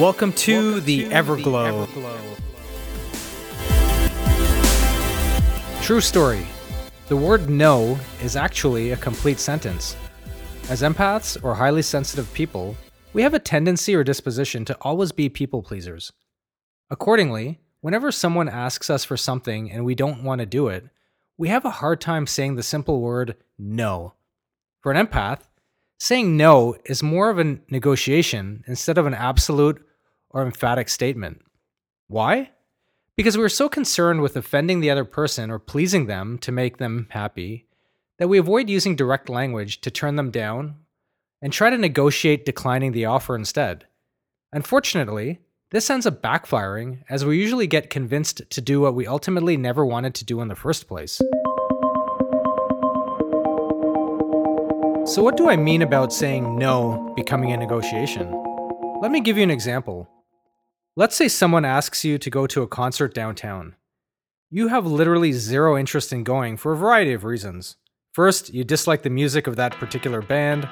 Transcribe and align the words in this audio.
Welcome 0.00 0.34
to 0.34 0.80
the 0.80 1.06
Everglow. 1.06 1.88
True 5.80 6.02
story. 6.02 6.46
The 7.08 7.16
word 7.16 7.48
no 7.48 7.98
is 8.22 8.36
actually 8.36 8.90
a 8.90 8.98
complete 8.98 9.38
sentence. 9.38 9.96
As 10.68 10.82
empaths 10.82 11.42
or 11.42 11.54
highly 11.54 11.80
sensitive 11.80 12.30
people, 12.34 12.76
we 13.14 13.22
have 13.22 13.32
a 13.32 13.38
tendency 13.38 13.94
or 13.94 14.04
disposition 14.04 14.66
to 14.66 14.76
always 14.82 15.12
be 15.12 15.30
people 15.30 15.62
pleasers. 15.62 16.12
Accordingly, 16.90 17.60
whenever 17.80 18.12
someone 18.12 18.50
asks 18.50 18.90
us 18.90 19.02
for 19.02 19.16
something 19.16 19.72
and 19.72 19.86
we 19.86 19.94
don't 19.94 20.22
want 20.22 20.40
to 20.40 20.46
do 20.46 20.68
it, 20.68 20.84
we 21.38 21.48
have 21.48 21.64
a 21.64 21.70
hard 21.70 22.02
time 22.02 22.26
saying 22.26 22.56
the 22.56 22.62
simple 22.62 23.00
word 23.00 23.34
no. 23.58 24.12
For 24.82 24.92
an 24.92 25.06
empath, 25.06 25.44
saying 25.98 26.36
no 26.36 26.76
is 26.84 27.02
more 27.02 27.30
of 27.30 27.38
a 27.38 27.58
negotiation 27.70 28.62
instead 28.66 28.98
of 28.98 29.06
an 29.06 29.14
absolute 29.14 29.82
or 30.36 30.42
emphatic 30.42 30.90
statement. 30.90 31.40
Why? 32.08 32.50
Because 33.16 33.38
we're 33.38 33.48
so 33.48 33.70
concerned 33.70 34.20
with 34.20 34.36
offending 34.36 34.80
the 34.80 34.90
other 34.90 35.06
person 35.06 35.50
or 35.50 35.58
pleasing 35.58 36.04
them 36.04 36.36
to 36.40 36.52
make 36.52 36.76
them 36.76 37.06
happy 37.08 37.66
that 38.18 38.28
we 38.28 38.36
avoid 38.36 38.68
using 38.68 38.94
direct 38.94 39.30
language 39.30 39.80
to 39.80 39.90
turn 39.90 40.16
them 40.16 40.30
down 40.30 40.74
and 41.40 41.54
try 41.54 41.70
to 41.70 41.78
negotiate 41.78 42.44
declining 42.44 42.92
the 42.92 43.06
offer 43.06 43.34
instead. 43.34 43.86
Unfortunately, 44.52 45.40
this 45.70 45.88
ends 45.88 46.04
up 46.04 46.20
backfiring 46.20 46.98
as 47.08 47.24
we 47.24 47.38
usually 47.38 47.66
get 47.66 47.88
convinced 47.88 48.42
to 48.50 48.60
do 48.60 48.82
what 48.82 48.94
we 48.94 49.06
ultimately 49.06 49.56
never 49.56 49.86
wanted 49.86 50.14
to 50.16 50.24
do 50.26 50.42
in 50.42 50.48
the 50.48 50.54
first 50.54 50.86
place. 50.86 51.16
So, 55.06 55.22
what 55.22 55.38
do 55.38 55.48
I 55.48 55.56
mean 55.56 55.80
about 55.80 56.12
saying 56.12 56.58
no 56.58 57.14
becoming 57.16 57.52
a 57.52 57.56
negotiation? 57.56 58.30
Let 59.00 59.10
me 59.10 59.20
give 59.20 59.38
you 59.38 59.42
an 59.42 59.50
example. 59.50 60.10
Let's 60.98 61.14
say 61.14 61.28
someone 61.28 61.66
asks 61.66 62.06
you 62.06 62.16
to 62.16 62.30
go 62.30 62.46
to 62.46 62.62
a 62.62 62.66
concert 62.66 63.12
downtown. 63.12 63.76
You 64.48 64.68
have 64.68 64.86
literally 64.86 65.32
zero 65.32 65.76
interest 65.76 66.10
in 66.10 66.24
going 66.24 66.56
for 66.56 66.72
a 66.72 66.76
variety 66.76 67.12
of 67.12 67.22
reasons. 67.22 67.76
First, 68.14 68.54
you 68.54 68.64
dislike 68.64 69.02
the 69.02 69.10
music 69.10 69.46
of 69.46 69.56
that 69.56 69.74
particular 69.74 70.22
band. 70.22 70.66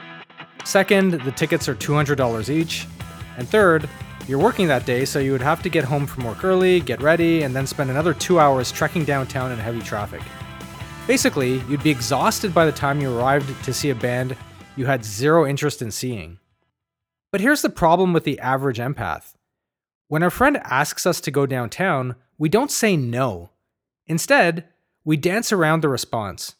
Second, 0.64 1.20
the 1.20 1.32
tickets 1.32 1.68
are 1.68 1.74
$200 1.74 2.48
each. 2.48 2.86
And 3.36 3.46
third, 3.46 3.86
you're 4.26 4.38
working 4.38 4.66
that 4.68 4.86
day, 4.86 5.04
so 5.04 5.18
you 5.18 5.30
would 5.32 5.42
have 5.42 5.62
to 5.62 5.68
get 5.68 5.84
home 5.84 6.06
from 6.06 6.24
work 6.24 6.42
early, 6.42 6.80
get 6.80 7.02
ready, 7.02 7.42
and 7.42 7.54
then 7.54 7.66
spend 7.66 7.90
another 7.90 8.14
two 8.14 8.40
hours 8.40 8.72
trekking 8.72 9.04
downtown 9.04 9.52
in 9.52 9.58
heavy 9.58 9.82
traffic. 9.82 10.22
Basically, 11.06 11.58
you'd 11.68 11.82
be 11.82 11.90
exhausted 11.90 12.54
by 12.54 12.64
the 12.64 12.72
time 12.72 12.98
you 12.98 13.14
arrived 13.14 13.62
to 13.62 13.74
see 13.74 13.90
a 13.90 13.94
band 13.94 14.38
you 14.74 14.86
had 14.86 15.04
zero 15.04 15.46
interest 15.46 15.82
in 15.82 15.90
seeing. 15.90 16.38
But 17.30 17.42
here's 17.42 17.60
the 17.60 17.68
problem 17.68 18.14
with 18.14 18.24
the 18.24 18.38
average 18.38 18.78
empath. 18.78 19.34
When 20.14 20.22
our 20.22 20.30
friend 20.30 20.60
asks 20.62 21.06
us 21.06 21.20
to 21.22 21.32
go 21.32 21.44
downtown, 21.44 22.14
we 22.38 22.48
don't 22.48 22.70
say 22.70 22.96
no. 22.96 23.50
Instead, 24.06 24.68
we 25.04 25.16
dance 25.16 25.50
around 25.50 25.80
the 25.80 25.88
response. 25.88 26.54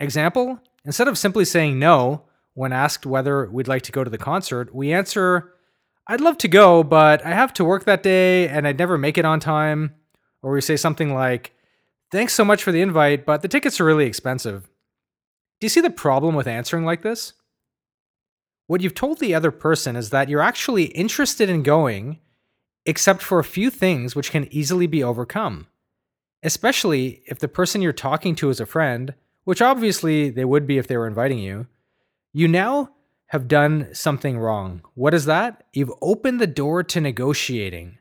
Example 0.00 0.60
Instead 0.82 1.06
of 1.06 1.18
simply 1.18 1.44
saying 1.44 1.78
no 1.78 2.22
when 2.54 2.72
asked 2.72 3.04
whether 3.04 3.50
we'd 3.50 3.68
like 3.68 3.82
to 3.82 3.92
go 3.92 4.02
to 4.02 4.08
the 4.08 4.16
concert, 4.16 4.74
we 4.74 4.94
answer, 4.94 5.52
I'd 6.06 6.22
love 6.22 6.38
to 6.38 6.48
go, 6.48 6.82
but 6.82 7.22
I 7.22 7.34
have 7.34 7.52
to 7.54 7.66
work 7.66 7.84
that 7.84 8.02
day 8.02 8.48
and 8.48 8.66
I'd 8.66 8.78
never 8.78 8.96
make 8.96 9.18
it 9.18 9.26
on 9.26 9.40
time. 9.40 9.94
Or 10.40 10.52
we 10.52 10.62
say 10.62 10.78
something 10.78 11.12
like, 11.12 11.52
Thanks 12.10 12.32
so 12.32 12.46
much 12.46 12.62
for 12.62 12.72
the 12.72 12.80
invite, 12.80 13.26
but 13.26 13.42
the 13.42 13.48
tickets 13.48 13.78
are 13.78 13.84
really 13.84 14.06
expensive. 14.06 14.70
Do 15.60 15.66
you 15.66 15.68
see 15.68 15.82
the 15.82 15.90
problem 15.90 16.34
with 16.34 16.46
answering 16.46 16.86
like 16.86 17.02
this? 17.02 17.34
What 18.68 18.80
you've 18.80 18.94
told 18.94 19.18
the 19.18 19.34
other 19.34 19.50
person 19.50 19.96
is 19.96 20.08
that 20.08 20.30
you're 20.30 20.40
actually 20.40 20.84
interested 20.84 21.50
in 21.50 21.62
going, 21.62 22.20
except 22.86 23.22
for 23.22 23.38
a 23.38 23.44
few 23.44 23.68
things 23.68 24.16
which 24.16 24.30
can 24.30 24.48
easily 24.50 24.86
be 24.86 25.02
overcome. 25.02 25.66
Especially 26.42 27.22
if 27.26 27.38
the 27.38 27.48
person 27.48 27.82
you're 27.82 27.92
talking 27.92 28.34
to 28.36 28.48
is 28.48 28.60
a 28.60 28.66
friend, 28.66 29.14
which 29.44 29.60
obviously 29.60 30.30
they 30.30 30.44
would 30.44 30.66
be 30.66 30.78
if 30.78 30.86
they 30.86 30.96
were 30.96 31.06
inviting 31.06 31.38
you. 31.38 31.66
You 32.32 32.48
now 32.48 32.90
have 33.26 33.48
done 33.48 33.88
something 33.92 34.38
wrong. 34.38 34.82
What 34.94 35.14
is 35.14 35.24
that? 35.24 35.64
You've 35.72 35.92
opened 36.00 36.40
the 36.40 36.46
door 36.46 36.82
to 36.84 37.00
negotiating. 37.00 37.98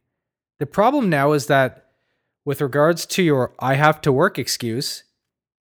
The 0.59 0.65
problem 0.65 1.09
now 1.09 1.33
is 1.33 1.47
that 1.47 1.85
with 2.45 2.61
regards 2.61 3.05
to 3.07 3.23
your 3.23 3.53
I 3.59 3.73
have 3.73 4.01
to 4.01 4.11
work 4.11 4.37
excuse 4.37 5.03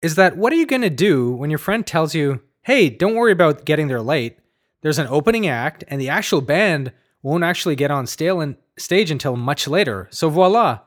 is 0.02 0.16
that 0.16 0.36
what 0.36 0.52
are 0.52 0.56
you 0.56 0.66
going 0.66 0.82
to 0.82 0.90
do 0.90 1.32
when 1.32 1.52
your 1.52 1.60
friend 1.60 1.86
tells 1.86 2.16
you, 2.16 2.42
hey, 2.64 2.90
don't 2.90 3.16
worry 3.16 3.32
about 3.32 3.66
getting 3.66 3.88
there 3.88 4.02
late? 4.02 4.38
There's 4.82 5.00
an 5.00 5.08
opening 5.08 5.48
act, 5.48 5.84
and 5.88 6.02
the 6.02 6.10
actual 6.10 6.42
band 6.42 6.92
won't 7.22 7.44
actually 7.44 7.76
get 7.76 7.92
on 7.92 8.08
stage 8.08 9.12
until 9.12 9.36
much 9.36 9.68
later. 9.68 10.08
So 10.12 10.30
voila, 10.30 10.80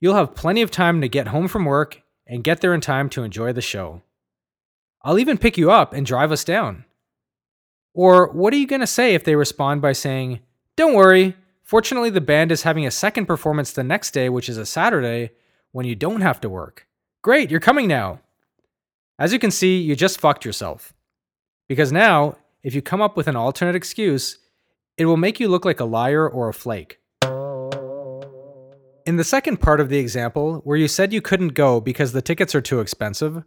you'll 0.00 0.16
have 0.16 0.34
plenty 0.34 0.62
of 0.62 0.70
time 0.70 1.00
to 1.00 1.08
get 1.08 1.28
home 1.28 1.48
from 1.48 1.64
work 1.64 2.02
and 2.26 2.44
get 2.44 2.60
there 2.60 2.74
in 2.74 2.80
time 2.80 3.08
to 3.10 3.22
enjoy 3.22 3.52
the 3.52 3.60
show. 3.60 4.02
I'll 5.02 5.18
even 5.18 5.38
pick 5.38 5.58
you 5.58 5.70
up 5.70 5.92
and 5.92 6.06
drive 6.06 6.32
us 6.32 6.44
down. 6.44 6.84
Or 7.94 8.30
what 8.32 8.54
are 8.54 8.58
you 8.58 8.66
going 8.66 8.80
to 8.80 8.86
say 8.86 9.14
if 9.14 9.24
they 9.24 9.34
respond 9.34 9.82
by 9.82 9.92
saying, 9.92 10.40
Don't 10.76 10.94
worry, 10.94 11.36
Fortunately, 11.72 12.10
the 12.10 12.20
band 12.20 12.52
is 12.52 12.64
having 12.64 12.84
a 12.84 12.90
second 12.90 13.24
performance 13.24 13.72
the 13.72 13.82
next 13.82 14.10
day, 14.10 14.28
which 14.28 14.50
is 14.50 14.58
a 14.58 14.66
Saturday, 14.66 15.30
when 15.70 15.86
you 15.86 15.94
don't 15.94 16.20
have 16.20 16.38
to 16.42 16.50
work. 16.50 16.86
Great, 17.22 17.50
you're 17.50 17.60
coming 17.60 17.88
now. 17.88 18.20
As 19.18 19.32
you 19.32 19.38
can 19.38 19.50
see, 19.50 19.78
you 19.78 19.96
just 19.96 20.20
fucked 20.20 20.44
yourself. 20.44 20.92
Because 21.68 21.90
now, 21.90 22.36
if 22.62 22.74
you 22.74 22.82
come 22.82 23.00
up 23.00 23.16
with 23.16 23.26
an 23.26 23.36
alternate 23.36 23.74
excuse, 23.74 24.36
it 25.02 25.06
will 25.06 25.16
make 25.16 25.40
you 25.40 25.48
look 25.48 25.64
like 25.64 25.80
a 25.80 25.84
liar 25.84 26.28
or 26.28 26.48
a 26.48 26.54
flake. 26.54 27.00
In 29.04 29.16
the 29.16 29.24
second 29.24 29.56
part 29.56 29.80
of 29.80 29.88
the 29.88 29.98
example, 29.98 30.60
where 30.62 30.76
you 30.76 30.86
said 30.86 31.12
you 31.12 31.20
couldn't 31.20 31.54
go 31.54 31.80
because 31.80 32.12
the 32.12 32.22
tickets 32.22 32.54
are 32.54 32.60
too 32.60 32.78
expensive, 32.78 33.42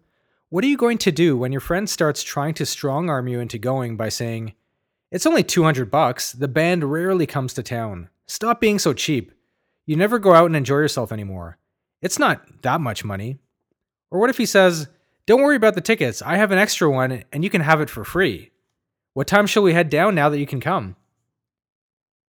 what 0.49 0.65
are 0.65 0.67
you 0.67 0.75
going 0.75 0.97
to 0.97 1.13
do 1.13 1.37
when 1.37 1.53
your 1.53 1.61
friend 1.61 1.89
starts 1.89 2.21
trying 2.23 2.53
to 2.55 2.65
strong 2.65 3.09
arm 3.09 3.29
you 3.29 3.39
into 3.39 3.57
going 3.57 3.95
by 3.95 4.09
saying, 4.09 4.53
It's 5.11 5.25
only 5.25 5.43
200 5.43 5.89
bucks, 5.89 6.33
the 6.33 6.49
band 6.49 6.83
rarely 6.83 7.25
comes 7.25 7.53
to 7.53 7.63
town. 7.63 8.09
Stop 8.27 8.59
being 8.59 8.79
so 8.79 8.91
cheap. 8.91 9.31
You 9.85 9.95
never 9.95 10.19
go 10.19 10.33
out 10.33 10.47
and 10.47 10.57
enjoy 10.57 10.77
yourself 10.77 11.13
anymore. 11.13 11.57
It's 12.01 12.19
not 12.19 12.61
that 12.63 12.81
much 12.81 13.05
money. 13.05 13.37
Or 14.11 14.19
what 14.19 14.29
if 14.29 14.37
he 14.37 14.45
says, 14.45 14.89
Don't 15.25 15.41
worry 15.41 15.55
about 15.55 15.75
the 15.75 15.81
tickets. 15.81 16.21
I 16.21 16.35
have 16.35 16.51
an 16.51 16.59
extra 16.59 16.91
one 16.91 17.23
and 17.31 17.45
you 17.45 17.49
can 17.49 17.61
have 17.61 17.79
it 17.79 17.89
for 17.89 18.03
free. 18.03 18.51
What 19.13 19.27
time 19.27 19.47
shall 19.47 19.63
we 19.63 19.73
head 19.73 19.89
down 19.89 20.15
now 20.15 20.27
that 20.27 20.39
you 20.39 20.45
can 20.45 20.59
come? 20.59 20.97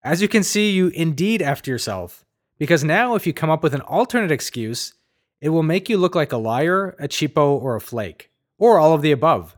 As 0.07 0.21
you 0.21 0.29
can 0.29 0.43
see, 0.43 0.71
you 0.71 0.87
indeed 0.87 1.41
effed 1.41 1.67
yourself. 1.67 2.23
Because 2.57 2.81
now, 2.81 3.15
if 3.15 3.27
you 3.27 3.33
come 3.33 3.49
up 3.49 3.61
with 3.61 3.73
an 3.73 3.81
alternate 3.81 4.31
excuse, 4.31 4.93
it 5.41 5.49
will 5.49 5.63
make 5.63 5.89
you 5.89 5.97
look 5.97 6.15
like 6.15 6.31
a 6.31 6.37
liar, 6.37 6.95
a 6.97 7.09
cheapo, 7.09 7.61
or 7.61 7.75
a 7.75 7.81
flake, 7.81 8.31
or 8.57 8.79
all 8.79 8.93
of 8.93 9.01
the 9.01 9.11
above. 9.11 9.57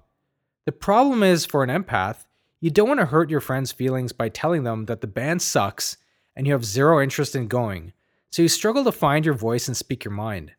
The 0.66 0.72
problem 0.72 1.22
is 1.22 1.46
for 1.46 1.64
an 1.64 1.70
empath, 1.70 2.26
you 2.62 2.72
don't 2.72 2.88
want 2.88 3.00
to 3.00 3.06
hurt 3.06 3.30
your 3.30 3.42
friend's 3.42 3.72
feelings 3.72 4.12
by 4.12 4.30
telling 4.30 4.64
them 4.64 4.88
that 4.88 5.02
the 5.02 5.08
band 5.08 5.44
sucks 5.44 5.98
and 6.36 6.48
you 6.48 6.54
have 6.54 6.66
zero 6.66 7.00
interest 7.00 7.36
in 7.36 7.48
going, 7.48 7.94
so 8.31 8.42
you 8.42 8.48
struggle 8.48 8.84
to 8.86 8.92
find 8.92 9.26
your 9.26 9.36
voice 9.36 9.68
and 9.68 9.78
speak 9.78 10.04
your 10.04 10.16
mind. 10.16 10.54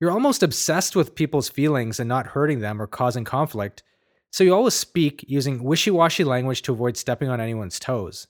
You're 0.00 0.10
almost 0.10 0.42
obsessed 0.42 0.94
with 0.94 1.14
people's 1.14 1.48
feelings 1.48 1.98
and 1.98 2.10
not 2.10 2.26
hurting 2.26 2.60
them 2.60 2.80
or 2.80 2.86
causing 2.86 3.24
conflict, 3.24 3.84
so 4.30 4.44
you 4.44 4.54
always 4.54 4.74
speak 4.74 5.24
using 5.26 5.64
wishy 5.64 5.90
washy 5.90 6.24
language 6.24 6.60
to 6.60 6.72
avoid 6.72 6.98
stepping 6.98 7.30
on 7.30 7.40
anyone's 7.40 7.80
toes. 7.80 8.26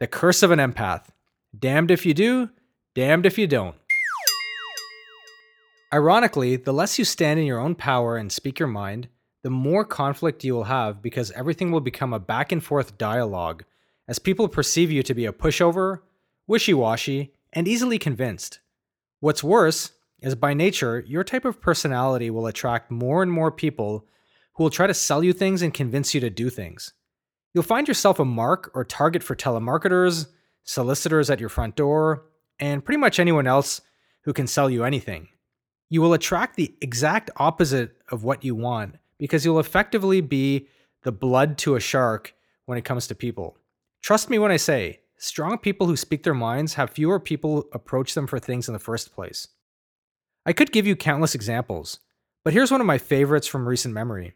The 0.00 0.06
curse 0.06 0.44
of 0.44 0.52
an 0.52 0.60
empath. 0.60 1.06
Damned 1.58 1.90
if 1.90 2.06
you 2.06 2.14
do, 2.14 2.50
damned 2.94 3.26
if 3.26 3.36
you 3.36 3.48
don't. 3.48 3.74
Ironically, 5.92 6.54
the 6.54 6.72
less 6.72 7.00
you 7.00 7.04
stand 7.04 7.40
in 7.40 7.46
your 7.46 7.58
own 7.58 7.74
power 7.74 8.16
and 8.16 8.30
speak 8.30 8.60
your 8.60 8.68
mind, 8.68 9.08
the 9.42 9.50
more 9.50 9.84
conflict 9.84 10.44
you 10.44 10.54
will 10.54 10.64
have 10.64 11.02
because 11.02 11.32
everything 11.32 11.72
will 11.72 11.80
become 11.80 12.12
a 12.12 12.20
back 12.20 12.52
and 12.52 12.62
forth 12.62 12.96
dialogue 12.96 13.64
as 14.06 14.20
people 14.20 14.46
perceive 14.46 14.92
you 14.92 15.02
to 15.02 15.14
be 15.14 15.26
a 15.26 15.32
pushover, 15.32 16.02
wishy 16.46 16.74
washy, 16.74 17.32
and 17.52 17.66
easily 17.66 17.98
convinced. 17.98 18.60
What's 19.18 19.42
worse 19.42 19.90
is 20.20 20.36
by 20.36 20.54
nature, 20.54 21.02
your 21.08 21.24
type 21.24 21.44
of 21.44 21.60
personality 21.60 22.30
will 22.30 22.46
attract 22.46 22.92
more 22.92 23.20
and 23.20 23.32
more 23.32 23.50
people 23.50 24.06
who 24.54 24.62
will 24.62 24.70
try 24.70 24.86
to 24.86 24.94
sell 24.94 25.24
you 25.24 25.32
things 25.32 25.60
and 25.60 25.74
convince 25.74 26.14
you 26.14 26.20
to 26.20 26.30
do 26.30 26.50
things. 26.50 26.92
You'll 27.54 27.64
find 27.64 27.88
yourself 27.88 28.18
a 28.18 28.24
mark 28.24 28.70
or 28.74 28.84
target 28.84 29.22
for 29.22 29.34
telemarketers, 29.34 30.28
solicitors 30.64 31.30
at 31.30 31.40
your 31.40 31.48
front 31.48 31.76
door, 31.76 32.26
and 32.60 32.84
pretty 32.84 32.98
much 32.98 33.18
anyone 33.18 33.46
else 33.46 33.80
who 34.22 34.32
can 34.32 34.46
sell 34.46 34.68
you 34.68 34.84
anything. 34.84 35.28
You 35.88 36.02
will 36.02 36.12
attract 36.12 36.56
the 36.56 36.74
exact 36.80 37.30
opposite 37.36 37.96
of 38.10 38.24
what 38.24 38.44
you 38.44 38.54
want 38.54 38.96
because 39.18 39.44
you'll 39.44 39.60
effectively 39.60 40.20
be 40.20 40.68
the 41.02 41.12
blood 41.12 41.56
to 41.58 41.76
a 41.76 41.80
shark 41.80 42.34
when 42.66 42.76
it 42.76 42.84
comes 42.84 43.06
to 43.06 43.14
people. 43.14 43.56
Trust 44.02 44.28
me 44.28 44.38
when 44.38 44.52
I 44.52 44.56
say, 44.56 45.00
Strong 45.20 45.58
people 45.58 45.88
who 45.88 45.96
speak 45.96 46.22
their 46.22 46.32
minds 46.32 46.74
have 46.74 46.90
fewer 46.90 47.18
people 47.18 47.64
approach 47.72 48.14
them 48.14 48.28
for 48.28 48.38
things 48.38 48.68
in 48.68 48.72
the 48.72 48.78
first 48.78 49.12
place. 49.12 49.48
I 50.46 50.52
could 50.52 50.70
give 50.70 50.86
you 50.86 50.94
countless 50.94 51.34
examples, 51.34 51.98
but 52.44 52.52
here's 52.52 52.70
one 52.70 52.80
of 52.80 52.86
my 52.86 52.98
favorites 52.98 53.48
from 53.48 53.68
recent 53.68 53.92
memory. 53.92 54.34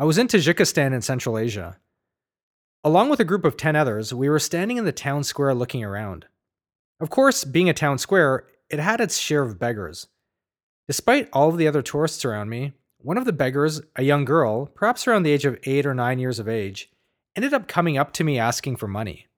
I 0.00 0.04
was 0.04 0.18
in 0.18 0.26
Tajikistan 0.26 0.92
in 0.92 1.02
Central 1.02 1.38
Asia. 1.38 1.78
Along 2.84 3.08
with 3.08 3.20
a 3.20 3.24
group 3.24 3.44
of 3.44 3.56
10 3.56 3.76
others, 3.76 4.12
we 4.12 4.28
were 4.28 4.40
standing 4.40 4.76
in 4.76 4.84
the 4.84 4.90
town 4.90 5.22
square 5.22 5.54
looking 5.54 5.84
around. 5.84 6.26
Of 6.98 7.10
course, 7.10 7.44
being 7.44 7.68
a 7.68 7.74
town 7.74 7.98
square, 7.98 8.44
it 8.70 8.80
had 8.80 9.00
its 9.00 9.18
share 9.18 9.42
of 9.42 9.60
beggars. 9.60 10.08
Despite 10.88 11.28
all 11.32 11.48
of 11.48 11.58
the 11.58 11.68
other 11.68 11.80
tourists 11.80 12.24
around 12.24 12.48
me, 12.48 12.72
one 12.98 13.16
of 13.16 13.24
the 13.24 13.32
beggars, 13.32 13.82
a 13.94 14.02
young 14.02 14.24
girl, 14.24 14.66
perhaps 14.66 15.06
around 15.06 15.22
the 15.22 15.30
age 15.30 15.44
of 15.44 15.60
8 15.62 15.86
or 15.86 15.94
9 15.94 16.18
years 16.18 16.40
of 16.40 16.48
age, 16.48 16.90
ended 17.36 17.54
up 17.54 17.68
coming 17.68 17.96
up 17.96 18.12
to 18.14 18.24
me 18.24 18.36
asking 18.36 18.76
for 18.76 18.88
money. 18.88 19.28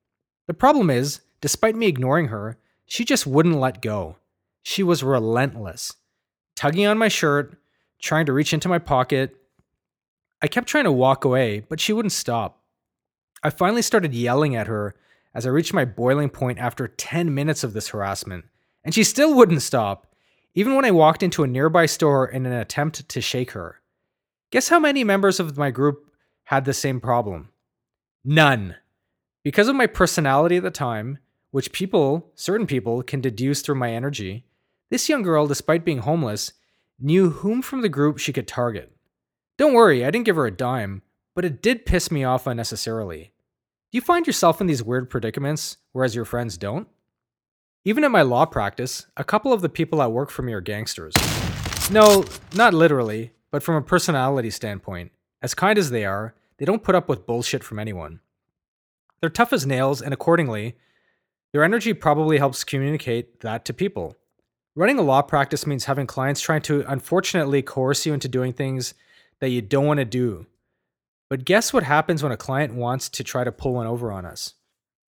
The 0.47 0.55
problem 0.55 0.89
is, 0.89 1.21
despite 1.43 1.77
me 1.77 1.87
ignoring 1.87 2.29
her, 2.29 2.57
she 2.87 3.05
just 3.05 3.27
wouldn't 3.27 3.61
let 3.61 3.83
go. 3.83 4.17
She 4.63 4.83
was 4.83 5.03
relentless, 5.03 5.97
tugging 6.57 6.87
on 6.87 6.97
my 6.97 7.09
shirt, 7.09 7.59
trying 8.01 8.25
to 8.25 8.33
reach 8.33 8.55
into 8.55 8.71
my 8.71 8.79
pocket. 8.79 9.37
I 10.41 10.47
kept 10.47 10.67
trying 10.67 10.85
to 10.85 10.93
walk 10.93 11.27
away, 11.27 11.61
but 11.61 11.79
she 11.79 11.93
wouldn't 11.93 12.13
stop. 12.13 12.63
I 13.45 13.51
finally 13.51 13.83
started 13.83 14.15
yelling 14.15 14.57
at 14.57 14.69
her 14.69 14.95
as 15.35 15.45
I 15.45 15.51
reached 15.51 15.75
my 15.75 15.85
boiling 15.85 16.31
point 16.31 16.59
after 16.59 16.89
10 16.89 17.35
minutes 17.35 17.63
of 17.63 17.75
this 17.75 17.89
harassment, 17.89 18.47
and 18.83 18.95
she 18.95 19.05
still 19.05 19.35
wouldn't 19.35 19.61
stop, 19.61 20.07
even 20.55 20.75
when 20.75 20.87
I 20.87 20.91
walked 20.91 21.23
into 21.23 21.43
a 21.45 21.47
nearby 21.47 21.85
store 21.85 22.27
in 22.27 22.47
an 22.47 22.53
attempt 22.53 23.07
to 23.07 23.21
shake 23.21 23.51
her. 23.51 23.83
Guess 24.51 24.69
how 24.69 24.81
many 24.81 25.05
members 25.05 25.41
of 25.41 25.59
my 25.59 25.71
group 25.71 26.11
had 26.45 26.65
the 26.65 26.73
same 26.73 27.01
problem? 27.01 27.51
None. 28.25 28.77
Because 29.43 29.69
of 29.69 29.77
my 29.77 29.89
personality 29.89 30.57
at 30.57 30.63
the 30.63 30.71
time, 30.71 31.19
which 31.51 31.71
people, 31.71 32.31
certain 32.35 32.67
people, 32.67 33.03
can 33.03 33.21
deduce 33.21 33.61
through 33.61 33.75
my 33.75 33.93
energy, 33.93 34.47
this 34.89 35.11
young 35.11 35.21
girl, 35.21 35.47
despite 35.47 35.85
being 35.85 35.99
homeless, 35.99 36.55
knew 36.99 37.29
whom 37.29 37.61
from 37.61 37.83
the 37.83 37.91
group 37.91 38.17
she 38.17 38.33
could 38.33 38.49
target. 38.49 38.91
Don't 39.59 39.75
worry, 39.75 40.03
I 40.03 40.11
didn't 40.11 40.25
give 40.25 40.37
her 40.37 40.47
a 40.47 40.51
dime, 40.51 41.03
but 41.35 41.45
it 41.45 41.61
did 41.61 41.85
piss 41.85 42.11
me 42.11 42.25
off 42.25 42.47
unnecessarily. 42.47 43.33
Do 43.95 43.99
you 43.99 44.03
find 44.03 44.27
yourself 44.27 44.61
in 44.61 44.67
these 44.67 44.83
weird 44.83 45.09
predicaments, 45.09 45.77
whereas 45.93 46.17
your 46.17 46.25
friends 46.25 46.59
don't? 46.59 46.89
Even 47.85 48.03
at 48.03 48.11
my 48.11 48.23
law 48.23 48.45
practice, 48.45 49.07
a 49.17 49.23
couple 49.23 49.53
of 49.53 49.61
the 49.63 49.69
people 49.69 50.03
at 50.03 50.11
work 50.11 50.31
for 50.31 50.43
me 50.43 50.53
are 50.53 50.61
gangsters. 50.61 51.15
No, 51.93 52.25
not 52.57 52.75
literally, 52.75 53.31
but 53.53 53.63
from 53.63 53.77
a 53.77 53.83
personality 53.83 54.51
standpoint. 54.51 55.13
As 55.43 55.55
kind 55.55 55.79
as 55.79 55.91
they 55.91 56.05
are, 56.05 56.35
they 56.59 56.65
don't 56.65 56.83
put 56.83 56.97
up 56.97 57.09
with 57.09 57.25
bullshit 57.25 57.63
from 57.63 57.79
anyone. 57.79 58.19
They're 59.21 59.31
tough 59.31 59.53
as 59.53 59.65
nails, 59.65 60.03
and 60.03 60.13
accordingly, 60.13 60.75
their 61.53 61.63
energy 61.63 61.93
probably 61.93 62.39
helps 62.39 62.65
communicate 62.65 63.43
that 63.43 63.65
to 63.67 63.73
people. 63.73 64.17
Running 64.75 64.99
a 64.99 65.03
law 65.03 65.23
practice 65.23 65.69
means 65.69 65.85
having 65.85 66.09
clients 66.09 66.41
trying 66.41 66.63
to 66.63 66.83
unfortunately 66.89 67.63
coerce 67.63 68.05
you 68.07 68.13
into 68.13 68.27
doing 68.27 68.55
things 68.55 68.95
that 69.39 69.51
you 69.51 69.63
don't 69.63 69.87
want 69.87 69.99
to 69.99 70.05
do. 70.05 70.47
But 71.35 71.45
guess 71.45 71.73
what 71.73 71.83
happens 71.83 72.23
when 72.23 72.31
a 72.31 72.37
client 72.37 72.75
wants 72.75 73.09
to 73.09 73.25
try 73.25 73.43
to 73.43 73.51
pull 73.51 73.75
one 73.75 73.89
over 73.89 74.13
on 74.13 74.25
us? 74.25 74.55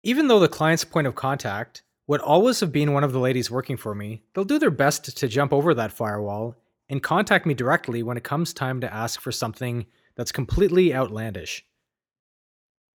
Even 0.03 0.27
though 0.27 0.41
the 0.41 0.49
client's 0.49 0.83
point 0.83 1.07
of 1.07 1.15
contact 1.15 1.83
would 2.07 2.23
always 2.23 2.61
have 2.61 2.73
been 2.73 2.95
one 2.95 3.05
of 3.05 3.13
the 3.13 3.19
ladies 3.19 3.51
working 3.51 3.77
for 3.77 3.95
me, 3.95 4.23
they'll 4.33 4.43
do 4.43 4.59
their 4.59 4.71
best 4.71 5.19
to 5.19 5.29
jump 5.29 5.53
over 5.53 5.75
that 5.75 5.93
firewall 5.93 6.57
and 6.89 7.03
contact 7.03 7.45
me 7.45 7.53
directly 7.53 8.03
when 8.03 8.17
it 8.17 8.25
comes 8.25 8.55
time 8.55 8.81
to 8.81 8.91
ask 8.91 9.21
for 9.21 9.31
something 9.31 9.85
that's 10.17 10.33
completely 10.33 10.95
outlandish. 10.95 11.67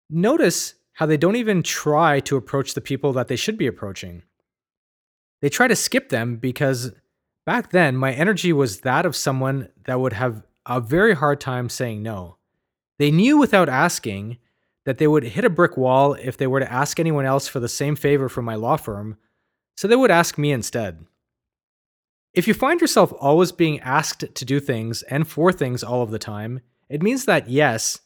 Notice 0.08 0.76
how 0.94 1.04
they 1.04 1.18
don't 1.18 1.36
even 1.36 1.62
try 1.62 2.20
to 2.20 2.38
approach 2.38 2.72
the 2.72 2.80
people 2.80 3.12
that 3.12 3.28
they 3.28 3.36
should 3.36 3.58
be 3.58 3.66
approaching. 3.66 4.22
They 5.42 5.50
try 5.50 5.68
to 5.68 5.76
skip 5.76 6.08
them 6.08 6.36
because 6.36 6.92
back 7.44 7.72
then 7.72 7.94
my 7.94 8.10
energy 8.10 8.54
was 8.54 8.80
that 8.80 9.04
of 9.04 9.14
someone 9.14 9.68
that 9.84 10.00
would 10.00 10.14
have 10.14 10.44
a 10.64 10.80
very 10.80 11.14
hard 11.14 11.42
time 11.42 11.68
saying 11.68 12.02
no. 12.02 12.37
They 12.98 13.10
knew 13.10 13.38
without 13.38 13.68
asking 13.68 14.38
that 14.84 14.98
they 14.98 15.06
would 15.06 15.22
hit 15.22 15.44
a 15.44 15.50
brick 15.50 15.76
wall 15.76 16.14
if 16.14 16.36
they 16.36 16.46
were 16.46 16.60
to 16.60 16.72
ask 16.72 16.98
anyone 16.98 17.26
else 17.26 17.46
for 17.46 17.60
the 17.60 17.68
same 17.68 17.94
favor 17.94 18.28
from 18.28 18.44
my 18.44 18.54
law 18.54 18.76
firm, 18.76 19.16
so 19.76 19.86
they 19.86 19.96
would 19.96 20.10
ask 20.10 20.38
me 20.38 20.50
instead. 20.50 21.04
If 22.34 22.48
you 22.48 22.54
find 22.54 22.80
yourself 22.80 23.12
always 23.20 23.52
being 23.52 23.80
asked 23.80 24.34
to 24.34 24.44
do 24.44 24.60
things 24.60 25.02
and 25.02 25.26
for 25.26 25.52
things 25.52 25.82
all 25.82 26.02
of 26.02 26.10
the 26.10 26.18
time, 26.18 26.60
it 26.88 27.02
means 27.02 27.24
that 27.24 27.48
yes, 27.48 28.00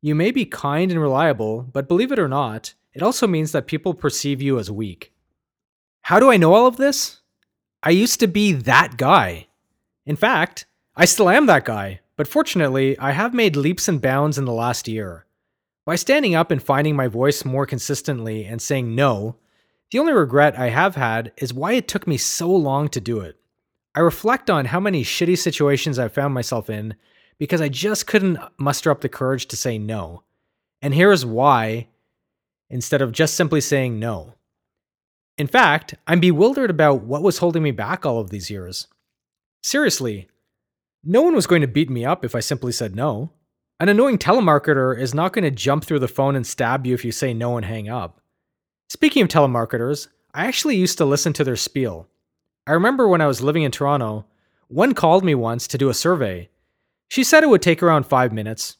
you 0.00 0.14
may 0.14 0.30
be 0.30 0.44
kind 0.44 0.90
and 0.90 1.00
reliable, 1.00 1.62
but 1.62 1.88
believe 1.88 2.12
it 2.12 2.18
or 2.18 2.28
not, 2.28 2.74
it 2.92 3.02
also 3.02 3.26
means 3.26 3.52
that 3.52 3.66
people 3.66 3.94
perceive 3.94 4.40
you 4.42 4.58
as 4.58 4.70
weak. 4.70 5.12
How 6.02 6.20
do 6.20 6.30
I 6.30 6.36
know 6.36 6.54
all 6.54 6.66
of 6.66 6.76
this? 6.76 7.20
I 7.82 7.90
used 7.90 8.20
to 8.20 8.26
be 8.26 8.52
that 8.52 8.96
guy. 8.96 9.48
In 10.06 10.16
fact, 10.16 10.66
I 10.96 11.04
still 11.04 11.28
am 11.28 11.46
that 11.46 11.64
guy, 11.64 12.00
but 12.18 12.26
fortunately, 12.26 12.98
I 12.98 13.12
have 13.12 13.32
made 13.32 13.54
leaps 13.54 13.86
and 13.86 14.02
bounds 14.02 14.38
in 14.38 14.44
the 14.44 14.52
last 14.52 14.88
year. 14.88 15.24
By 15.86 15.94
standing 15.94 16.34
up 16.34 16.50
and 16.50 16.60
finding 16.60 16.96
my 16.96 17.06
voice 17.06 17.44
more 17.44 17.64
consistently 17.64 18.44
and 18.44 18.60
saying 18.60 18.92
no, 18.92 19.36
the 19.92 20.00
only 20.00 20.12
regret 20.12 20.58
I 20.58 20.70
have 20.70 20.96
had 20.96 21.30
is 21.36 21.54
why 21.54 21.74
it 21.74 21.86
took 21.86 22.08
me 22.08 22.16
so 22.16 22.50
long 22.50 22.88
to 22.88 23.00
do 23.00 23.20
it. 23.20 23.36
I 23.94 24.00
reflect 24.00 24.50
on 24.50 24.64
how 24.64 24.80
many 24.80 25.04
shitty 25.04 25.38
situations 25.38 25.96
I 25.96 26.08
found 26.08 26.34
myself 26.34 26.68
in 26.68 26.96
because 27.38 27.60
I 27.60 27.68
just 27.68 28.08
couldn't 28.08 28.40
muster 28.58 28.90
up 28.90 29.00
the 29.00 29.08
courage 29.08 29.46
to 29.46 29.56
say 29.56 29.78
no. 29.78 30.24
And 30.82 30.94
here 30.94 31.12
is 31.12 31.24
why, 31.24 31.86
instead 32.68 33.00
of 33.00 33.12
just 33.12 33.34
simply 33.34 33.60
saying 33.60 34.00
no. 34.00 34.34
In 35.38 35.46
fact, 35.46 35.94
I'm 36.08 36.18
bewildered 36.18 36.68
about 36.68 37.02
what 37.02 37.22
was 37.22 37.38
holding 37.38 37.62
me 37.62 37.70
back 37.70 38.04
all 38.04 38.18
of 38.18 38.30
these 38.30 38.50
years. 38.50 38.88
Seriously, 39.62 40.26
no 41.08 41.22
one 41.22 41.34
was 41.34 41.46
going 41.46 41.62
to 41.62 41.66
beat 41.66 41.88
me 41.88 42.04
up 42.04 42.22
if 42.22 42.34
I 42.34 42.40
simply 42.40 42.70
said 42.70 42.94
no. 42.94 43.32
An 43.80 43.88
annoying 43.88 44.18
telemarketer 44.18 44.96
is 44.98 45.14
not 45.14 45.32
going 45.32 45.44
to 45.44 45.50
jump 45.50 45.84
through 45.84 46.00
the 46.00 46.06
phone 46.06 46.36
and 46.36 46.46
stab 46.46 46.86
you 46.86 46.92
if 46.92 47.02
you 47.02 47.12
say 47.12 47.32
no 47.32 47.56
and 47.56 47.64
hang 47.64 47.88
up. 47.88 48.20
Speaking 48.90 49.22
of 49.22 49.28
telemarketers, 49.28 50.08
I 50.34 50.46
actually 50.46 50.76
used 50.76 50.98
to 50.98 51.06
listen 51.06 51.32
to 51.32 51.44
their 51.44 51.56
spiel. 51.56 52.08
I 52.66 52.72
remember 52.72 53.08
when 53.08 53.22
I 53.22 53.26
was 53.26 53.40
living 53.40 53.62
in 53.62 53.70
Toronto, 53.70 54.26
one 54.66 54.92
called 54.92 55.24
me 55.24 55.34
once 55.34 55.66
to 55.68 55.78
do 55.78 55.88
a 55.88 55.94
survey. 55.94 56.50
She 57.08 57.24
said 57.24 57.42
it 57.42 57.48
would 57.48 57.62
take 57.62 57.82
around 57.82 58.04
five 58.04 58.30
minutes. 58.30 58.76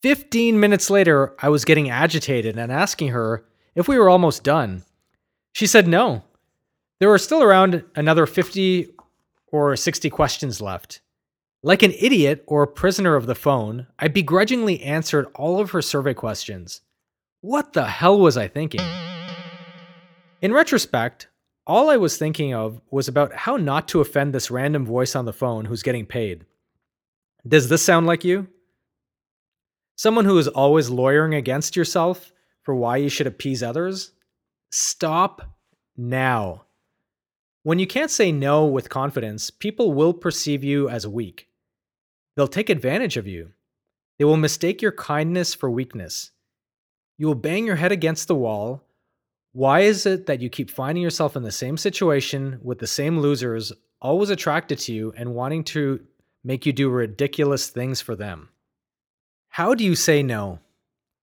Fifteen 0.00 0.60
minutes 0.60 0.90
later, 0.90 1.34
I 1.40 1.48
was 1.48 1.64
getting 1.64 1.90
agitated 1.90 2.56
and 2.56 2.70
asking 2.70 3.08
her 3.08 3.44
if 3.74 3.88
we 3.88 3.98
were 3.98 4.08
almost 4.08 4.44
done. 4.44 4.84
She 5.52 5.66
said 5.66 5.88
no. 5.88 6.22
There 7.00 7.08
were 7.08 7.18
still 7.18 7.42
around 7.42 7.82
another 7.96 8.26
50 8.26 8.94
or 9.48 9.74
60 9.74 10.08
questions 10.08 10.60
left. 10.60 11.01
Like 11.64 11.84
an 11.84 11.92
idiot 11.92 12.42
or 12.48 12.64
a 12.64 12.66
prisoner 12.66 13.14
of 13.14 13.26
the 13.26 13.36
phone, 13.36 13.86
I 13.96 14.08
begrudgingly 14.08 14.82
answered 14.82 15.28
all 15.36 15.60
of 15.60 15.70
her 15.70 15.80
survey 15.80 16.12
questions. 16.12 16.80
What 17.40 17.72
the 17.72 17.86
hell 17.86 18.18
was 18.18 18.36
I 18.36 18.48
thinking? 18.48 18.80
In 20.40 20.52
retrospect, 20.52 21.28
all 21.64 21.88
I 21.88 21.98
was 21.98 22.16
thinking 22.16 22.52
of 22.52 22.80
was 22.90 23.06
about 23.06 23.32
how 23.32 23.56
not 23.56 23.86
to 23.88 24.00
offend 24.00 24.34
this 24.34 24.50
random 24.50 24.84
voice 24.84 25.14
on 25.14 25.24
the 25.24 25.32
phone 25.32 25.66
who's 25.66 25.84
getting 25.84 26.04
paid. 26.04 26.46
Does 27.46 27.68
this 27.68 27.84
sound 27.84 28.08
like 28.08 28.24
you? 28.24 28.48
Someone 29.94 30.24
who 30.24 30.38
is 30.38 30.48
always 30.48 30.90
lawyering 30.90 31.34
against 31.34 31.76
yourself 31.76 32.32
for 32.62 32.74
why 32.74 32.96
you 32.96 33.08
should 33.08 33.28
appease 33.28 33.62
others? 33.62 34.10
Stop 34.72 35.54
now. 35.96 36.64
When 37.62 37.78
you 37.78 37.86
can't 37.86 38.10
say 38.10 38.32
no 38.32 38.66
with 38.66 38.88
confidence, 38.88 39.50
people 39.50 39.92
will 39.92 40.12
perceive 40.12 40.64
you 40.64 40.88
as 40.88 41.06
weak. 41.06 41.46
They'll 42.34 42.48
take 42.48 42.70
advantage 42.70 43.16
of 43.16 43.26
you. 43.26 43.52
They 44.18 44.24
will 44.24 44.36
mistake 44.36 44.80
your 44.80 44.92
kindness 44.92 45.54
for 45.54 45.70
weakness. 45.70 46.30
You 47.18 47.26
will 47.26 47.34
bang 47.34 47.66
your 47.66 47.76
head 47.76 47.92
against 47.92 48.28
the 48.28 48.34
wall. 48.34 48.84
Why 49.52 49.80
is 49.80 50.06
it 50.06 50.26
that 50.26 50.40
you 50.40 50.48
keep 50.48 50.70
finding 50.70 51.02
yourself 51.02 51.36
in 51.36 51.42
the 51.42 51.52
same 51.52 51.76
situation 51.76 52.58
with 52.62 52.78
the 52.78 52.86
same 52.86 53.18
losers, 53.18 53.72
always 54.00 54.30
attracted 54.30 54.78
to 54.80 54.92
you 54.94 55.12
and 55.16 55.34
wanting 55.34 55.64
to 55.64 56.00
make 56.42 56.64
you 56.64 56.72
do 56.72 56.88
ridiculous 56.88 57.68
things 57.68 58.00
for 58.00 58.16
them? 58.16 58.48
How 59.48 59.74
do 59.74 59.84
you 59.84 59.94
say 59.94 60.22
no? 60.22 60.60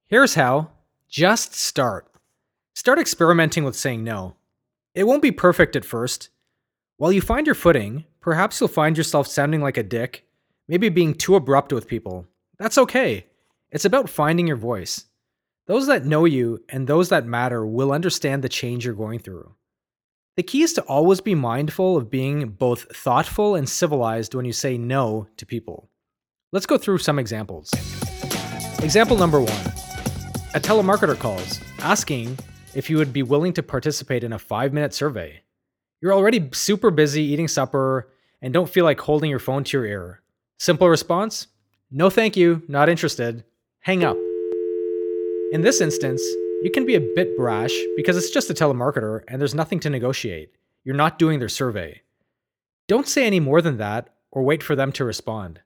Here's 0.06 0.36
how 0.36 0.72
just 1.10 1.56
start. 1.56 2.12
Start 2.76 3.00
experimenting 3.00 3.64
with 3.64 3.76
saying 3.76 4.04
no. 4.04 4.36
It 4.94 5.06
won't 5.06 5.24
be 5.24 5.32
perfect 5.32 5.76
at 5.76 5.84
first. 5.84 6.30
While 6.98 7.12
you 7.12 7.22
find 7.22 7.48
your 7.48 7.56
footing, 7.56 8.06
perhaps 8.22 8.60
you'll 8.60 8.68
find 8.68 8.96
yourself 8.96 9.28
sounding 9.28 9.62
like 9.62 9.78
a 9.78 9.84
dick, 9.84 10.26
maybe 10.70 10.88
being 10.88 11.16
too 11.16 11.36
abrupt 11.36 11.74
with 11.74 11.88
people. 11.88 12.28
That's 12.60 12.78
okay. 12.78 13.26
It's 13.72 13.86
about 13.86 14.10
finding 14.10 14.48
your 14.48 14.56
voice. 14.56 15.06
Those 15.66 15.88
that 15.88 16.06
know 16.06 16.26
you 16.26 16.64
and 16.70 16.88
those 16.88 17.10
that 17.10 17.26
matter 17.26 17.66
will 17.66 17.92
understand 17.92 18.44
the 18.44 18.50
change 18.50 18.86
you're 18.86 18.94
going 18.94 19.20
through. 19.20 19.56
The 20.38 20.44
key 20.44 20.62
is 20.62 20.74
to 20.74 20.84
always 20.84 21.22
be 21.22 21.36
mindful 21.36 21.98
of 21.98 22.10
being 22.10 22.50
both 22.50 22.96
thoughtful 22.96 23.56
and 23.56 23.68
civilized 23.68 24.36
when 24.36 24.46
you 24.46 24.54
say 24.54 24.78
no 24.78 25.28
to 25.38 25.46
people. 25.46 25.90
Let's 26.52 26.66
go 26.66 26.78
through 26.78 27.00
some 27.00 27.20
examples. 27.20 27.72
Example 28.82 29.18
number 29.18 29.40
one 29.40 29.66
A 30.54 30.60
telemarketer 30.60 31.18
calls, 31.18 31.60
asking 31.80 32.38
if 32.76 32.90
you 32.90 32.98
would 32.98 33.12
be 33.12 33.24
willing 33.24 33.54
to 33.54 33.64
participate 33.64 34.24
in 34.24 34.34
a 34.34 34.40
five 34.40 34.72
minute 34.72 34.94
survey. 34.94 35.42
You're 36.00 36.14
already 36.14 36.50
super 36.54 36.92
busy 36.92 37.24
eating 37.24 37.48
supper 37.48 38.10
and 38.42 38.54
don't 38.54 38.70
feel 38.70 38.86
like 38.86 39.00
holding 39.00 39.30
your 39.30 39.40
phone 39.40 39.64
to 39.66 39.78
your 39.78 39.86
ear. 39.86 40.22
Simple 40.60 40.90
response 40.90 41.48
no, 41.90 42.10
thank 42.10 42.38
you, 42.38 42.62
not 42.68 42.90
interested. 42.90 43.46
Hang 43.80 44.04
up. 44.04 44.18
In 45.52 45.62
this 45.62 45.82
instance, 45.82 46.22
you 46.62 46.70
can 46.72 46.86
be 46.86 46.94
a 46.96 47.14
bit 47.16 47.36
brash 47.36 47.72
because 47.96 48.16
it's 48.16 48.30
just 48.30 48.50
a 48.52 48.54
telemarketer 48.54 49.22
and 49.28 49.40
there's 49.40 49.56
nothing 49.56 49.80
to 49.80 49.90
negotiate. 49.90 50.52
You're 50.84 50.96
not 50.96 51.18
doing 51.18 51.40
their 51.40 51.50
survey. 51.50 52.02
Don't 52.88 53.08
say 53.08 53.26
any 53.26 53.40
more 53.40 53.62
than 53.62 53.78
that 53.78 54.10
or 54.32 54.44
wait 54.44 54.62
for 54.62 54.76
them 54.76 54.92
to 54.92 55.06
respond. 55.06 55.62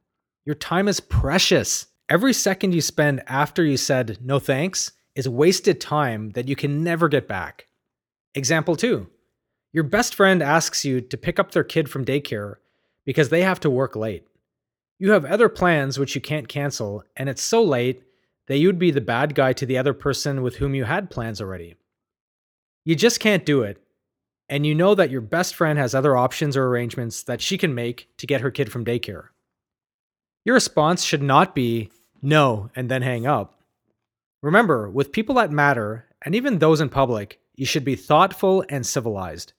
Your 0.45 0.55
time 0.55 0.88
is 0.88 1.00
precious. 1.00 1.88
Every 2.07 2.31
second 2.31 2.73
you 2.73 2.79
spend 2.79 3.23
after 3.27 3.65
you 3.65 3.77
said 3.77 4.19
no 4.21 4.38
thanks 4.38 4.91
is 5.15 5.27
wasted 5.27 5.81
time 5.81 6.29
that 6.31 6.47
you 6.47 6.55
can 6.55 6.83
never 6.83 7.09
get 7.09 7.27
back. 7.27 7.67
Example 8.35 8.75
2 8.75 9.07
Your 9.73 9.83
best 9.83 10.13
friend 10.13 10.43
asks 10.43 10.85
you 10.85 11.01
to 11.01 11.17
pick 11.17 11.39
up 11.39 11.51
their 11.51 11.63
kid 11.63 11.89
from 11.89 12.05
daycare 12.05 12.57
because 13.05 13.29
they 13.29 13.41
have 13.41 13.59
to 13.62 13.71
work 13.71 13.95
late. 13.95 14.27
You 15.03 15.12
have 15.12 15.25
other 15.25 15.50
plans 15.50 16.00
which 16.00 16.15
you 16.15 16.22
can't 16.22 16.48
cancel, 16.48 17.03
and 17.17 17.27
it's 17.27 17.41
so 17.41 17.62
late 17.62 18.03
that 18.48 18.60
you'd 18.60 18.79
be 18.79 18.89
the 18.89 19.01
bad 19.01 19.36
guy 19.36 19.51
to 19.51 19.65
the 19.65 19.77
other 19.77 19.93
person 19.93 20.41
with 20.41 20.55
whom 20.55 20.74
you 20.74 20.86
had 20.86 21.10
plans 21.10 21.41
already. 21.41 21.75
You 22.86 22.95
just 22.95 23.19
can't 23.19 23.45
do 23.45 23.63
it, 23.63 23.83
and 24.48 24.65
you 24.65 24.74
know 24.74 24.95
that 24.95 25.10
your 25.10 25.19
best 25.19 25.55
friend 25.55 25.77
has 25.77 25.93
other 25.93 26.15
options 26.15 26.55
or 26.55 26.67
arrangements 26.67 27.22
that 27.24 27.41
she 27.41 27.57
can 27.57 27.75
make 27.75 28.07
to 28.15 28.25
get 28.25 28.39
her 28.39 28.50
kid 28.50 28.72
from 28.72 28.86
daycare. 28.86 29.25
Your 30.45 30.53
response 30.53 31.03
should 31.03 31.22
not 31.22 31.53
be 31.53 31.91
no 32.22 32.69
and 32.74 32.89
then 32.89 33.01
hang 33.01 33.27
up. 33.27 33.60
Remember, 34.41 34.89
with 34.89 35.12
people 35.12 35.36
that 35.36 35.51
matter, 35.51 36.05
and 36.22 36.33
even 36.33 36.60
those 36.60 36.79
in 36.79 36.88
public, 36.88 37.41
you 37.55 37.65
should 37.65 37.83
be 37.83 37.98
thoughtful 37.98 38.63
and 38.69 38.86
civilized. 38.86 39.51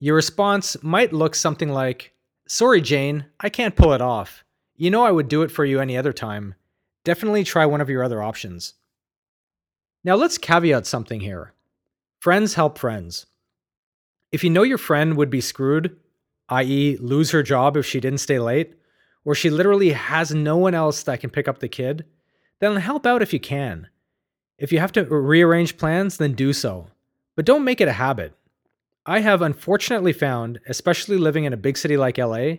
Your 0.00 0.16
response 0.16 0.76
might 0.82 1.14
look 1.14 1.34
something 1.34 1.70
like, 1.70 2.12
Sorry, 2.46 2.82
Jane, 2.82 3.24
I 3.40 3.48
can't 3.48 3.74
pull 3.74 3.94
it 3.94 4.02
off. 4.02 4.44
You 4.76 4.90
know 4.90 5.04
I 5.04 5.10
would 5.10 5.28
do 5.28 5.42
it 5.42 5.50
for 5.50 5.64
you 5.64 5.80
any 5.80 5.96
other 5.96 6.12
time, 6.12 6.54
definitely 7.02 7.44
try 7.44 7.64
one 7.64 7.80
of 7.80 7.88
your 7.88 8.04
other 8.04 8.22
options. 8.22 8.74
Now 10.04 10.16
let's 10.16 10.36
caveat 10.36 10.86
something 10.86 11.20
here. 11.20 11.54
Friends 12.18 12.54
help 12.54 12.78
friends. 12.78 13.26
If 14.32 14.44
you 14.44 14.50
know 14.50 14.62
your 14.62 14.78
friend 14.78 15.16
would 15.16 15.30
be 15.30 15.40
screwed, 15.40 15.96
i.e., 16.50 16.98
lose 17.00 17.30
her 17.30 17.42
job 17.42 17.76
if 17.76 17.86
she 17.86 18.00
didn't 18.00 18.20
stay 18.20 18.38
late, 18.38 18.74
or 19.24 19.34
she 19.34 19.48
literally 19.48 19.92
has 19.92 20.34
no 20.34 20.58
one 20.58 20.74
else 20.74 21.02
that 21.04 21.20
can 21.20 21.30
pick 21.30 21.48
up 21.48 21.58
the 21.58 21.68
kid, 21.68 22.04
then 22.60 22.76
help 22.76 23.06
out 23.06 23.22
if 23.22 23.32
you 23.32 23.40
can. 23.40 23.88
If 24.58 24.72
you 24.72 24.78
have 24.78 24.92
to 24.92 25.04
rearrange 25.04 25.78
plans, 25.78 26.18
then 26.18 26.34
do 26.34 26.52
so. 26.52 26.88
But 27.34 27.46
don't 27.46 27.64
make 27.64 27.80
it 27.80 27.88
a 27.88 27.92
habit. 27.92 28.34
I 29.06 29.20
have 29.20 29.40
unfortunately 29.40 30.12
found, 30.12 30.60
especially 30.68 31.16
living 31.16 31.44
in 31.44 31.52
a 31.52 31.58
big 31.58 31.78
city 31.78 31.96
like 31.96 32.18
LA, 32.18 32.56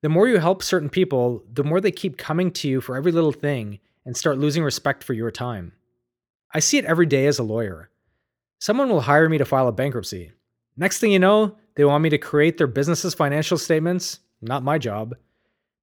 the 0.00 0.08
more 0.08 0.28
you 0.28 0.38
help 0.38 0.62
certain 0.62 0.88
people, 0.88 1.44
the 1.52 1.64
more 1.64 1.80
they 1.80 1.90
keep 1.90 2.16
coming 2.16 2.50
to 2.52 2.68
you 2.68 2.80
for 2.80 2.96
every 2.96 3.12
little 3.12 3.32
thing 3.32 3.80
and 4.06 4.16
start 4.16 4.38
losing 4.38 4.62
respect 4.62 5.02
for 5.02 5.12
your 5.12 5.30
time. 5.30 5.72
I 6.54 6.60
see 6.60 6.78
it 6.78 6.84
every 6.84 7.06
day 7.06 7.26
as 7.26 7.38
a 7.38 7.42
lawyer. 7.42 7.90
Someone 8.60 8.88
will 8.88 9.02
hire 9.02 9.28
me 9.28 9.38
to 9.38 9.44
file 9.44 9.68
a 9.68 9.72
bankruptcy. 9.72 10.32
Next 10.76 10.98
thing 10.98 11.10
you 11.10 11.18
know, 11.18 11.56
they 11.74 11.84
want 11.84 12.02
me 12.02 12.10
to 12.10 12.18
create 12.18 12.58
their 12.58 12.66
business's 12.66 13.14
financial 13.14 13.58
statements, 13.58 14.20
not 14.40 14.62
my 14.62 14.78
job. 14.78 15.14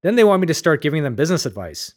Then 0.01 0.15
they 0.15 0.23
want 0.23 0.41
me 0.41 0.47
to 0.47 0.53
start 0.53 0.81
giving 0.81 1.03
them 1.03 1.15
business 1.15 1.45
advice. 1.45 1.93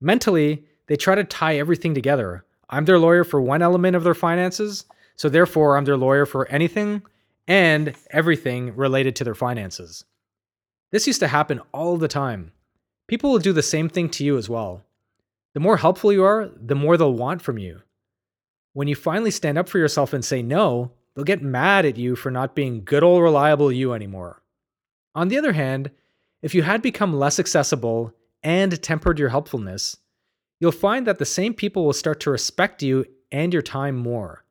Mentally, 0.00 0.64
they 0.86 0.96
try 0.96 1.14
to 1.14 1.24
tie 1.24 1.56
everything 1.56 1.94
together. 1.94 2.44
I'm 2.68 2.84
their 2.84 2.98
lawyer 2.98 3.24
for 3.24 3.40
one 3.40 3.62
element 3.62 3.96
of 3.96 4.04
their 4.04 4.14
finances, 4.14 4.84
so 5.16 5.28
therefore 5.28 5.76
I'm 5.76 5.84
their 5.84 5.96
lawyer 5.96 6.26
for 6.26 6.48
anything 6.48 7.02
and 7.48 7.94
everything 8.10 8.74
related 8.76 9.16
to 9.16 9.24
their 9.24 9.34
finances. 9.34 10.04
This 10.92 11.06
used 11.06 11.20
to 11.20 11.28
happen 11.28 11.60
all 11.72 11.96
the 11.96 12.06
time. 12.06 12.52
People 13.08 13.32
will 13.32 13.38
do 13.38 13.52
the 13.52 13.62
same 13.62 13.88
thing 13.88 14.08
to 14.10 14.24
you 14.24 14.36
as 14.36 14.48
well. 14.48 14.84
The 15.54 15.60
more 15.60 15.78
helpful 15.78 16.12
you 16.12 16.22
are, 16.22 16.50
the 16.54 16.74
more 16.74 16.96
they'll 16.96 17.12
want 17.12 17.42
from 17.42 17.58
you. 17.58 17.80
When 18.74 18.88
you 18.88 18.94
finally 18.94 19.30
stand 19.30 19.58
up 19.58 19.68
for 19.68 19.78
yourself 19.78 20.12
and 20.12 20.24
say 20.24 20.42
no, 20.42 20.92
they'll 21.14 21.24
get 21.24 21.42
mad 21.42 21.84
at 21.84 21.96
you 21.96 22.14
for 22.14 22.30
not 22.30 22.54
being 22.54 22.84
good 22.84 23.02
old 23.02 23.22
reliable 23.22 23.72
you 23.72 23.92
anymore. 23.92 24.42
On 25.14 25.28
the 25.28 25.38
other 25.38 25.52
hand, 25.52 25.90
if 26.42 26.54
you 26.54 26.62
had 26.62 26.82
become 26.82 27.18
less 27.18 27.38
accessible 27.38 28.14
and 28.42 28.82
tempered 28.82 29.18
your 29.18 29.28
helpfulness, 29.30 29.96
you'll 30.60 30.72
find 30.72 31.06
that 31.06 31.18
the 31.18 31.24
same 31.24 31.54
people 31.54 31.84
will 31.84 31.92
start 31.92 32.20
to 32.20 32.30
respect 32.30 32.82
you 32.82 33.04
and 33.30 33.52
your 33.52 33.62
time 33.62 33.96
more. 33.96 34.44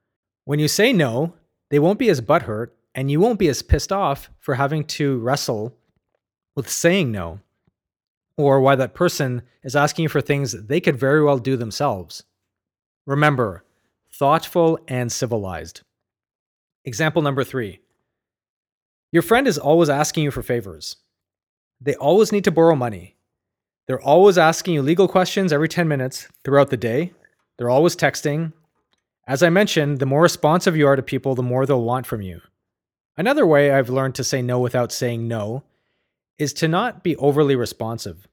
When 0.45 0.59
you 0.59 0.67
say 0.67 0.91
no, 0.91 1.33
they 1.69 1.79
won't 1.79 1.99
be 1.99 2.09
as 2.09 2.21
butthurt 2.21 2.69
and 2.93 3.09
you 3.09 3.19
won't 3.19 3.39
be 3.39 3.47
as 3.47 3.61
pissed 3.61 3.91
off 3.91 4.29
for 4.39 4.55
having 4.55 4.83
to 4.85 5.19
wrestle 5.19 5.75
with 6.55 6.69
saying 6.69 7.11
no, 7.11 7.39
or 8.37 8.59
why 8.59 8.75
that 8.75 8.93
person 8.93 9.41
is 9.63 9.75
asking 9.75 10.03
you 10.03 10.09
for 10.09 10.21
things 10.21 10.51
they 10.51 10.79
could 10.79 10.97
very 10.97 11.23
well 11.23 11.37
do 11.37 11.55
themselves. 11.55 12.23
Remember, 13.05 13.63
thoughtful 14.11 14.79
and 14.87 15.11
civilized. 15.11 15.81
Example 16.85 17.21
number 17.21 17.43
three 17.43 17.79
Your 19.11 19.23
friend 19.23 19.47
is 19.47 19.57
always 19.57 19.89
asking 19.89 20.23
you 20.23 20.31
for 20.31 20.41
favors. 20.41 20.97
They 21.79 21.95
always 21.95 22.31
need 22.31 22.43
to 22.43 22.51
borrow 22.51 22.75
money. 22.75 23.15
They're 23.87 24.01
always 24.01 24.37
asking 24.37 24.75
you 24.75 24.81
legal 24.81 25.07
questions 25.07 25.51
every 25.51 25.67
10 25.67 25.87
minutes 25.87 26.27
throughout 26.43 26.69
the 26.69 26.77
day. 26.77 27.13
They're 27.57 27.69
always 27.69 27.95
texting. 27.95 28.53
As 29.27 29.43
I 29.43 29.49
mentioned, 29.49 29.99
the 29.99 30.05
more 30.05 30.21
responsive 30.21 30.77
you 30.77 30.87
are 30.87 30.95
to 30.95 31.01
people, 31.01 31.35
the 31.35 31.43
more 31.43 31.65
they'll 31.65 31.83
want 31.83 32.05
from 32.05 32.21
you. 32.21 32.41
Another 33.17 33.45
way 33.45 33.71
I've 33.71 33.89
learned 33.89 34.15
to 34.15 34.23
say 34.23 34.41
no 34.41 34.59
without 34.59 34.91
saying 34.91 35.27
no 35.27 35.63
is 36.41 36.53
to 36.53 36.67
not 36.67 37.03
be 37.03 37.15
overly 37.17 37.55
responsive. 37.55 38.27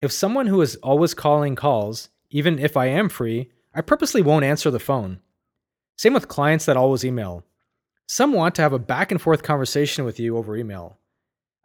If 0.00 0.10
someone 0.10 0.46
who 0.46 0.62
is 0.62 0.76
always 0.76 1.12
calling 1.12 1.56
calls, 1.56 2.08
even 2.30 2.58
if 2.58 2.74
I 2.74 2.86
am 2.86 3.10
free, 3.10 3.50
I 3.74 3.82
purposely 3.82 4.22
won't 4.22 4.46
answer 4.46 4.70
the 4.70 4.78
phone. 4.78 5.20
Same 5.98 6.14
with 6.14 6.26
clients 6.26 6.64
that 6.64 6.78
always 6.78 7.04
email. 7.04 7.44
Some 8.06 8.32
want 8.32 8.54
to 8.54 8.62
have 8.62 8.72
a 8.72 8.78
back 8.78 9.12
and 9.12 9.20
forth 9.20 9.42
conversation 9.42 10.06
with 10.06 10.18
you 10.18 10.38
over 10.38 10.56
email. 10.56 10.96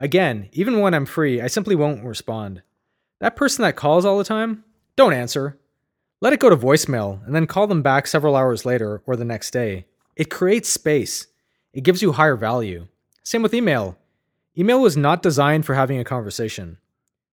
Again, 0.02 0.50
even 0.52 0.82
when 0.82 0.94
I'm 0.94 1.06
free, 1.06 1.40
I 1.40 1.48
simply 1.48 1.76
won't 1.76 2.04
respond. 2.04 2.62
That 3.22 3.38
person 3.38 3.62
that 3.62 3.78
calls 3.78 4.04
all 4.04 4.18
the 4.18 4.26
time, 4.26 4.66
don't 4.98 5.14
answer. 5.14 5.58
Let 6.20 6.34
it 6.34 6.42
go 6.42 6.50
to 6.50 6.58
voicemail 6.58 7.26
and 7.26 7.34
then 7.34 7.48
call 7.48 7.68
them 7.68 7.82
back 7.82 8.06
several 8.08 8.36
hours 8.36 8.66
later 8.66 9.02
or 9.06 9.16
the 9.16 9.24
next 9.24 9.52
day. 9.52 9.86
It 10.18 10.30
creates 10.30 10.68
space. 10.68 11.28
It 11.72 11.86
gives 11.86 12.02
you 12.02 12.12
higher 12.12 12.36
value. 12.36 12.88
Same 13.24 13.42
with 13.42 13.54
email. 13.54 13.98
Email 14.56 14.80
was 14.80 14.96
not 14.96 15.24
designed 15.24 15.66
for 15.66 15.74
having 15.74 15.98
a 15.98 16.04
conversation. 16.04 16.78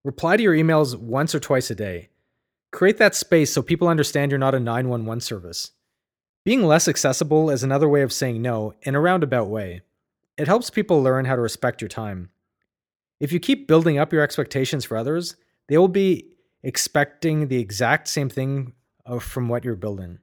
Reply 0.05 0.37
to 0.37 0.43
your 0.43 0.55
emails 0.55 0.95
once 0.95 1.35
or 1.35 1.39
twice 1.41 1.69
a 1.69 1.75
day. 1.75 2.07
Create 2.71 2.97
that 2.97 3.13
space 3.13 3.51
so 3.51 3.61
people 3.61 3.89
understand 3.89 4.31
you're 4.31 4.37
not 4.37 4.55
a 4.55 4.59
911 4.59 5.19
service. 5.19 5.71
Being 6.45 6.63
less 6.63 6.87
accessible 6.87 7.49
is 7.49 7.61
another 7.61 7.89
way 7.89 8.03
of 8.03 8.13
saying 8.13 8.41
no 8.41 8.73
in 8.83 8.95
a 8.95 9.01
roundabout 9.01 9.49
way. 9.49 9.81
It 10.37 10.47
helps 10.47 10.69
people 10.69 11.03
learn 11.03 11.25
how 11.25 11.35
to 11.35 11.41
respect 11.41 11.81
your 11.81 11.89
time. 11.89 12.29
If 13.19 13.33
you 13.33 13.39
keep 13.41 13.67
building 13.67 13.97
up 13.97 14.13
your 14.13 14.23
expectations 14.23 14.85
for 14.85 14.95
others, 14.95 15.35
they 15.67 15.77
will 15.77 15.89
be 15.89 16.29
expecting 16.63 17.49
the 17.49 17.59
exact 17.59 18.07
same 18.07 18.29
thing 18.29 18.71
from 19.19 19.49
what 19.49 19.65
you're 19.65 19.75
building. 19.75 20.19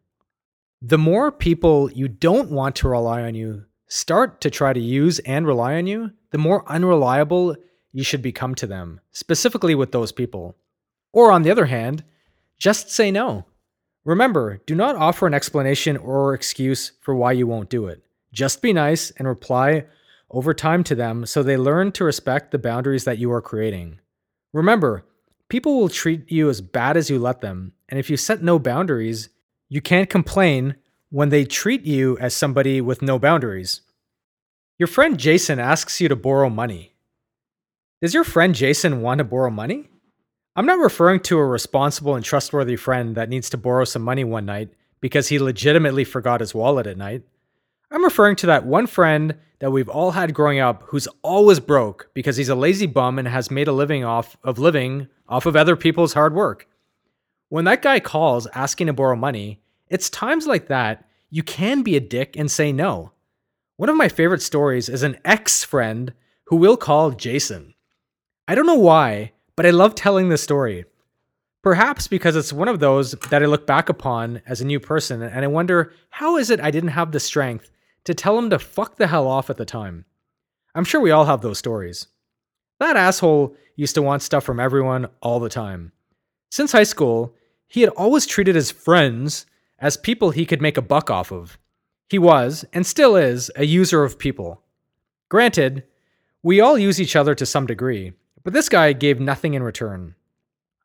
The 0.81 0.97
more 0.97 1.31
people 1.31 1.93
you 1.93 2.09
don't 2.09 2.51
want 2.51 2.77
to 2.77 2.89
rely 2.89 3.23
on 3.23 3.35
you 3.35 3.67
start 3.89 4.41
to 4.41 4.51
try 4.51 4.73
to 4.73 4.81
use 4.81 5.19
and 5.21 5.47
rely 5.47 5.77
on 5.77 5.87
you, 5.87 6.11
the 6.31 6.39
more 6.39 6.69
unreliable 6.71 7.57
you 7.93 8.05
should 8.05 8.23
become 8.23 8.55
to 8.57 8.67
them, 8.67 9.01
specifically 9.13 9.75
with 9.75 9.93
those 9.93 10.13
people. 10.13 10.57
Or 11.13 11.33
on 11.33 11.43
the 11.43 11.51
other 11.51 11.67
hand, 11.67 12.05
just 12.59 12.91
say 12.91 13.11
no. 13.11 13.47
Remember, 14.05 14.61
do 14.67 14.75
not 14.75 14.97
offer 14.97 15.27
an 15.27 15.35
explanation 15.35 15.97
or 15.97 16.35
excuse 16.35 16.93
for 17.01 17.15
why 17.15 17.33
you 17.33 17.47
won't 17.47 17.71
do 17.71 17.87
it. 17.87 18.05
Just 18.33 18.63
be 18.63 18.73
nice 18.73 19.11
and 19.13 19.27
reply 19.27 19.85
over 20.31 20.53
time 20.53 20.85
to 20.85 20.95
them 20.95 21.27
so 21.27 21.43
they 21.43 21.57
learn 21.57 21.93
to 21.93 22.05
respect 22.05 22.51
the 22.51 22.59
boundaries 22.59 23.05
that 23.05 23.19
you 23.19 23.33
are 23.33 23.41
creating. 23.41 23.99
Remember, 24.53 25.05
people 25.49 25.79
will 25.79 25.89
treat 25.89 26.31
you 26.31 26.49
as 26.49 26.61
bad 26.61 26.97
as 26.97 27.11
you 27.11 27.19
let 27.19 27.41
them, 27.41 27.73
and 27.89 27.99
if 27.99 28.11
you 28.11 28.17
set 28.17 28.43
no 28.43 28.59
boundaries, 28.59 29.29
you 29.69 29.81
can't 29.81 30.11
complain 30.11 30.77
when 31.11 31.29
they 31.29 31.45
treat 31.45 31.85
you 31.85 32.19
as 32.19 32.35
somebody 32.35 32.81
with 32.81 33.03
no 33.03 33.19
boundaries. 33.19 33.83
Your 34.79 34.87
friend 34.87 35.19
Jason 35.19 35.59
asks 35.59 36.01
you 36.01 36.09
to 36.09 36.17
borrow 36.17 36.51
money. 36.51 36.95
Does 38.03 38.13
your 38.13 38.25
friend 38.25 38.55
Jason 38.55 39.01
want 39.01 39.19
to 39.19 39.25
borrow 39.25 39.51
money? 39.51 39.89
I'm 40.55 40.67
not 40.67 40.79
referring 40.79 41.21
to 41.21 41.39
a 41.39 41.45
responsible 41.45 42.15
and 42.15 42.25
trustworthy 42.25 42.77
friend 42.77 43.15
that 43.15 43.29
needs 43.29 43.51
to 43.51 43.57
borrow 43.57 43.85
some 43.85 44.03
money 44.03 44.25
one 44.25 44.47
night 44.47 44.71
because 45.01 45.29
he 45.29 45.39
legitimately 45.39 46.05
forgot 46.05 46.41
his 46.41 46.55
wallet 46.55 46.87
at 46.87 46.97
night. 46.97 47.23
I'm 47.91 48.05
referring 48.05 48.37
to 48.37 48.47
that 48.47 48.67
one 48.67 48.87
friend 48.87 49.37
that 49.61 49.71
we've 49.71 49.89
all 49.89 50.11
had 50.11 50.35
growing 50.35 50.59
up 50.59 50.83
who's 50.87 51.09
always 51.23 51.61
broke 51.61 52.11
because 52.15 52.37
he's 52.37 52.49
a 52.49 52.55
lazy 52.55 52.87
bum 52.87 53.19
and 53.19 53.29
has 53.29 53.51
made 53.51 53.69
a 53.69 53.73
living 53.73 54.05
off 54.05 54.37
of 54.43 54.59
living 54.59 55.09
off 55.29 55.47
of 55.47 55.57
other 55.57 55.77
people's 55.77 56.13
hard 56.15 56.35
work. 56.35 56.69
When 57.49 57.65
that 57.65 57.83
guy 57.83 58.01
calls 58.01 58.47
asking 58.49 58.89
to 58.89 58.93
borrow 58.93 59.17
money, 59.17 59.61
it's 59.89 60.11
times 60.11 60.47
like 60.47 60.69
that 60.69 61.05
you 61.31 61.43
can 61.43 61.83
be 61.83 61.97
a 61.97 62.01
dick 62.01 62.37
and 62.37 62.51
say 62.51 62.73
no. 62.73 63.13
One 63.77 63.89
of 63.89 63.97
my 63.97 64.09
favorite 64.09 64.43
stories 64.43 64.89
is 64.89 65.03
an 65.03 65.19
ex 65.25 65.65
friend 65.65 66.13
who 66.47 66.57
we'll 66.57 66.77
call 66.77 67.11
Jason. 67.11 67.75
I 68.49 68.55
don't 68.55 68.67
know 68.67 68.75
why, 68.75 69.33
but 69.57 69.67
I 69.67 69.71
love 69.71 69.95
telling 69.95 70.29
this 70.29 70.43
story. 70.43 70.85
Perhaps 71.63 72.07
because 72.07 72.37
it's 72.37 72.53
one 72.53 72.69
of 72.69 72.79
those 72.79 73.13
that 73.31 73.43
I 73.43 73.47
look 73.47 73.67
back 73.67 73.89
upon 73.89 74.41
as 74.47 74.61
a 74.61 74.67
new 74.67 74.79
person 74.79 75.21
and 75.21 75.45
I 75.45 75.49
wonder 75.49 75.93
how 76.11 76.37
is 76.37 76.49
it 76.51 76.61
I 76.61 76.71
didn't 76.71 76.91
have 76.91 77.11
the 77.11 77.21
strength 77.21 77.71
to 78.05 78.15
tell 78.15 78.39
him 78.39 78.51
to 78.51 78.59
fuck 78.59 78.97
the 78.97 79.09
hell 79.09 79.27
off 79.27 79.51
at 79.51 79.57
the 79.57 79.65
time. 79.65 80.05
I'm 80.75 80.85
sure 80.85 81.01
we 81.01 81.11
all 81.11 81.25
have 81.25 81.41
those 81.41 81.59
stories. 81.59 82.07
That 82.79 82.97
asshole 82.97 83.57
used 83.75 83.95
to 83.97 84.03
want 84.03 84.23
stuff 84.23 84.45
from 84.45 84.61
everyone 84.61 85.09
all 85.21 85.41
the 85.41 85.49
time. 85.49 85.93
Since 86.51 86.73
high 86.73 86.85
school, 86.85 87.35
he 87.67 87.81
had 87.81 87.91
always 87.91 88.27
treated 88.27 88.55
his 88.55 88.71
friends 88.71 89.47
as 89.79 89.97
people 89.97 90.31
he 90.31 90.47
could 90.47 90.63
make 90.63 90.77
a 90.77 90.83
buck 90.83 91.11
off 91.11 91.31
of. 91.31 91.59
He 92.09 92.19
was, 92.19 92.65
and 92.73 92.87
still 92.87 93.17
is, 93.17 93.51
a 93.57 93.65
user 93.65 94.05
of 94.05 94.19
people. 94.19 94.63
Granted, 95.29 95.85
we 96.43 96.61
all 96.61 96.79
use 96.79 97.01
each 97.01 97.17
other 97.17 97.35
to 97.35 97.45
some 97.45 97.67
degree, 97.67 98.13
but 98.45 98.53
this 98.53 98.69
guy 98.69 98.93
gave 98.93 99.19
nothing 99.19 99.55
in 99.55 99.63
return. 99.63 100.15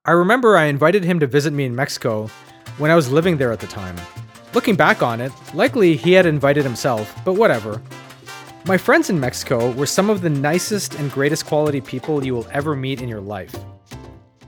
I 0.04 0.12
remember 0.12 0.58
I 0.58 0.66
invited 0.66 1.04
him 1.04 1.20
to 1.20 1.28
visit 1.28 1.54
me 1.54 1.66
in 1.66 1.76
Mexico 1.76 2.28
when 2.80 2.90
I 2.90 2.96
was 2.96 3.12
living 3.12 3.38
there 3.38 3.52
at 3.52 3.60
the 3.60 3.68
time. 3.68 3.96
Looking 4.54 4.76
back 4.76 5.04
on 5.04 5.22
it, 5.22 5.32
likely 5.54 5.96
he 5.96 6.14
had 6.14 6.26
invited 6.26 6.64
himself, 6.64 7.14
but 7.24 7.36
whatever. 7.36 7.82
My 8.66 8.78
friends 8.78 9.10
in 9.10 9.20
Mexico 9.20 9.72
were 9.74 9.86
some 9.86 10.10
of 10.10 10.22
the 10.22 10.30
nicest 10.30 10.96
and 10.96 11.12
greatest 11.12 11.46
quality 11.46 11.82
people 11.82 12.26
you 12.26 12.34
will 12.34 12.48
ever 12.52 12.76
meet 12.76 13.02
in 13.02 13.08
your 13.08 13.22
life. 13.22 13.56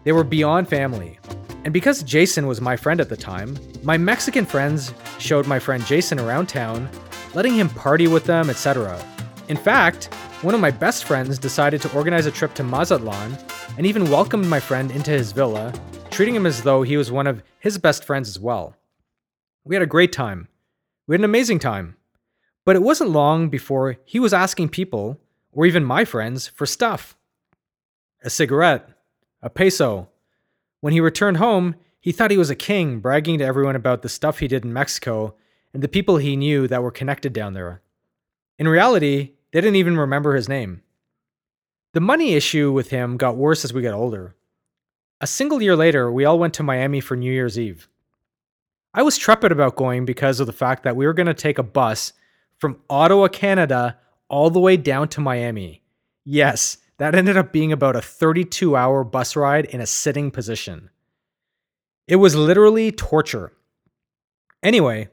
They 0.04 0.12
were 0.12 0.24
beyond 0.24 0.68
family. 0.68 1.20
And 1.64 1.74
because 1.74 2.04
Jason 2.04 2.46
was 2.46 2.60
my 2.60 2.76
friend 2.76 3.00
at 3.00 3.08
the 3.08 3.16
time, 3.16 3.58
my 3.84 3.98
Mexican 3.98 4.46
friends 4.46 4.94
showed 5.18 5.48
my 5.48 5.60
friend 5.60 5.86
Jason 5.86 6.20
around 6.20 6.48
town, 6.48 6.90
letting 7.34 7.56
him 7.56 7.70
party 7.70 8.08
with 8.08 8.26
them, 8.26 8.50
etc. 8.50 9.02
In 9.48 9.56
fact, 9.56 10.14
one 10.42 10.54
of 10.54 10.60
my 10.60 10.72
best 10.72 11.06
friends 11.06 11.40
decided 11.40 11.82
to 11.82 11.96
organize 11.96 12.26
a 12.26 12.32
trip 12.32 12.54
to 12.56 12.64
Mazatlan 12.64 13.38
and 13.78 13.86
even 13.86 14.12
welcomed 14.12 14.46
my 14.46 14.60
friend 14.60 14.92
into 14.92 15.12
his 15.12 15.32
villa, 15.32 15.74
treating 16.12 16.36
him 16.36 16.46
as 16.46 16.64
though 16.64 16.84
he 16.84 16.98
was 16.98 17.12
one 17.12 17.28
of 17.28 17.42
his 17.60 17.78
best 17.78 18.04
friends 18.04 18.28
as 18.28 18.40
well. 18.40 18.76
We 19.64 19.76
had 19.76 19.84
a 19.84 19.88
great 19.88 20.12
time. 20.12 20.50
We 21.08 21.14
had 21.14 21.22
an 21.22 21.26
amazing 21.26 21.60
time. 21.60 21.96
But 22.66 22.76
it 22.76 22.82
wasn't 22.82 23.12
long 23.12 23.50
before 23.50 23.98
he 24.04 24.20
was 24.20 24.34
asking 24.34 24.70
people, 24.70 25.18
or 25.54 25.66
even 25.66 25.84
my 25.86 26.04
friends, 26.04 26.48
for 26.48 26.66
stuff 26.66 27.16
a 28.22 28.30
cigarette, 28.30 28.90
a 29.42 29.50
peso. 29.50 30.08
When 30.84 30.92
he 30.92 31.00
returned 31.00 31.38
home, 31.38 31.76
he 32.02 32.12
thought 32.12 32.30
he 32.30 32.36
was 32.36 32.50
a 32.50 32.58
king, 32.58 33.00
bragging 33.00 33.38
to 33.38 33.46
everyone 33.46 33.78
about 33.78 34.02
the 34.02 34.10
stuff 34.10 34.40
he 34.40 34.50
did 34.50 34.66
in 34.66 34.74
Mexico 34.74 35.34
and 35.74 35.82
the 35.82 35.88
people 35.88 36.18
he 36.18 36.36
knew 36.36 36.68
that 36.68 36.84
were 36.84 36.92
connected 36.92 37.32
down 37.32 37.54
there. 37.54 37.82
In 38.60 38.68
reality, 38.68 39.32
they 39.54 39.62
didn't 39.62 39.78
even 39.78 39.96
remember 39.96 40.36
his 40.36 40.50
name. 40.50 40.82
The 41.94 42.02
money 42.02 42.34
issue 42.34 42.74
with 42.74 42.90
him 42.90 43.16
got 43.16 43.38
worse 43.38 43.64
as 43.64 43.72
we 43.72 43.82
got 43.82 43.94
older. 43.94 44.36
A 45.22 45.26
single 45.26 45.62
year 45.62 45.78
later, 45.78 46.12
we 46.12 46.26
all 46.26 46.38
went 46.38 46.54
to 46.56 46.64
Miami 46.64 47.00
for 47.00 47.16
New 47.16 47.32
Year's 47.32 47.58
Eve. 47.58 47.88
I 48.94 49.04
was 49.04 49.18
trepid 49.18 49.52
about 49.52 49.78
going 49.78 50.04
because 50.04 50.42
of 50.42 50.48
the 50.48 50.52
fact 50.52 50.84
that 50.84 50.98
we 50.98 51.06
were 51.06 51.14
going 51.14 51.28
to 51.28 51.34
take 51.34 51.60
a 51.60 51.64
bus 51.64 52.12
from 52.58 52.82
Ottawa, 52.90 53.30
Canada, 53.30 54.00
all 54.28 54.50
the 54.50 54.60
way 54.60 54.76
down 54.76 55.08
to 55.08 55.22
Miami. 55.22 55.82
Yes, 56.26 56.80
that 57.04 57.16
ended 57.16 57.36
up 57.36 57.52
being 57.52 57.72
about 57.72 57.96
a 57.96 58.02
32 58.02 58.76
hour 58.76 59.04
bus 59.04 59.36
ride 59.36 59.66
in 59.66 59.82
a 59.82 59.86
sitting 59.86 60.32
position. 60.32 60.90
It 62.08 62.16
was 62.16 62.36
literally 62.36 62.92
torture. 62.92 63.52
Anyway, 64.62 65.10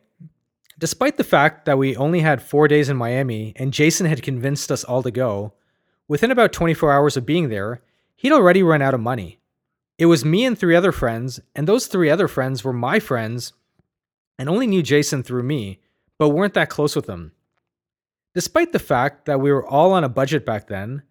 despite 0.78 1.16
the 1.16 1.24
fact 1.24 1.64
that 1.64 1.78
we 1.78 1.96
only 1.96 2.20
had 2.20 2.42
four 2.42 2.68
days 2.68 2.88
in 2.88 2.96
Miami 2.96 3.52
and 3.56 3.72
Jason 3.72 4.06
had 4.06 4.22
convinced 4.22 4.70
us 4.70 4.84
all 4.84 5.02
to 5.02 5.10
go, 5.10 5.52
within 6.06 6.30
about 6.30 6.52
24 6.52 6.92
hours 6.92 7.16
of 7.16 7.26
being 7.26 7.48
there, 7.48 7.82
he'd 8.14 8.32
already 8.32 8.62
run 8.62 8.82
out 8.82 8.94
of 8.94 9.00
money. 9.00 9.40
It 9.98 10.06
was 10.06 10.24
me 10.24 10.44
and 10.44 10.58
three 10.58 10.76
other 10.76 10.92
friends, 10.92 11.40
and 11.54 11.66
those 11.66 11.86
three 11.86 12.08
other 12.08 12.28
friends 12.28 12.64
were 12.64 12.72
my 12.72 12.98
friends 13.00 13.52
and 14.38 14.48
only 14.48 14.66
knew 14.66 14.82
Jason 14.82 15.22
through 15.22 15.42
me, 15.42 15.80
but 16.18 16.30
weren't 16.30 16.54
that 16.54 16.70
close 16.70 16.96
with 16.96 17.06
him. 17.06 17.32
Despite 18.32 18.72
the 18.72 18.78
fact 18.78 19.26
that 19.26 19.40
we 19.40 19.52
were 19.52 19.66
all 19.66 19.92
on 19.92 20.04
a 20.04 20.08
budget 20.08 20.46
back 20.46 20.68
then, 20.68 21.02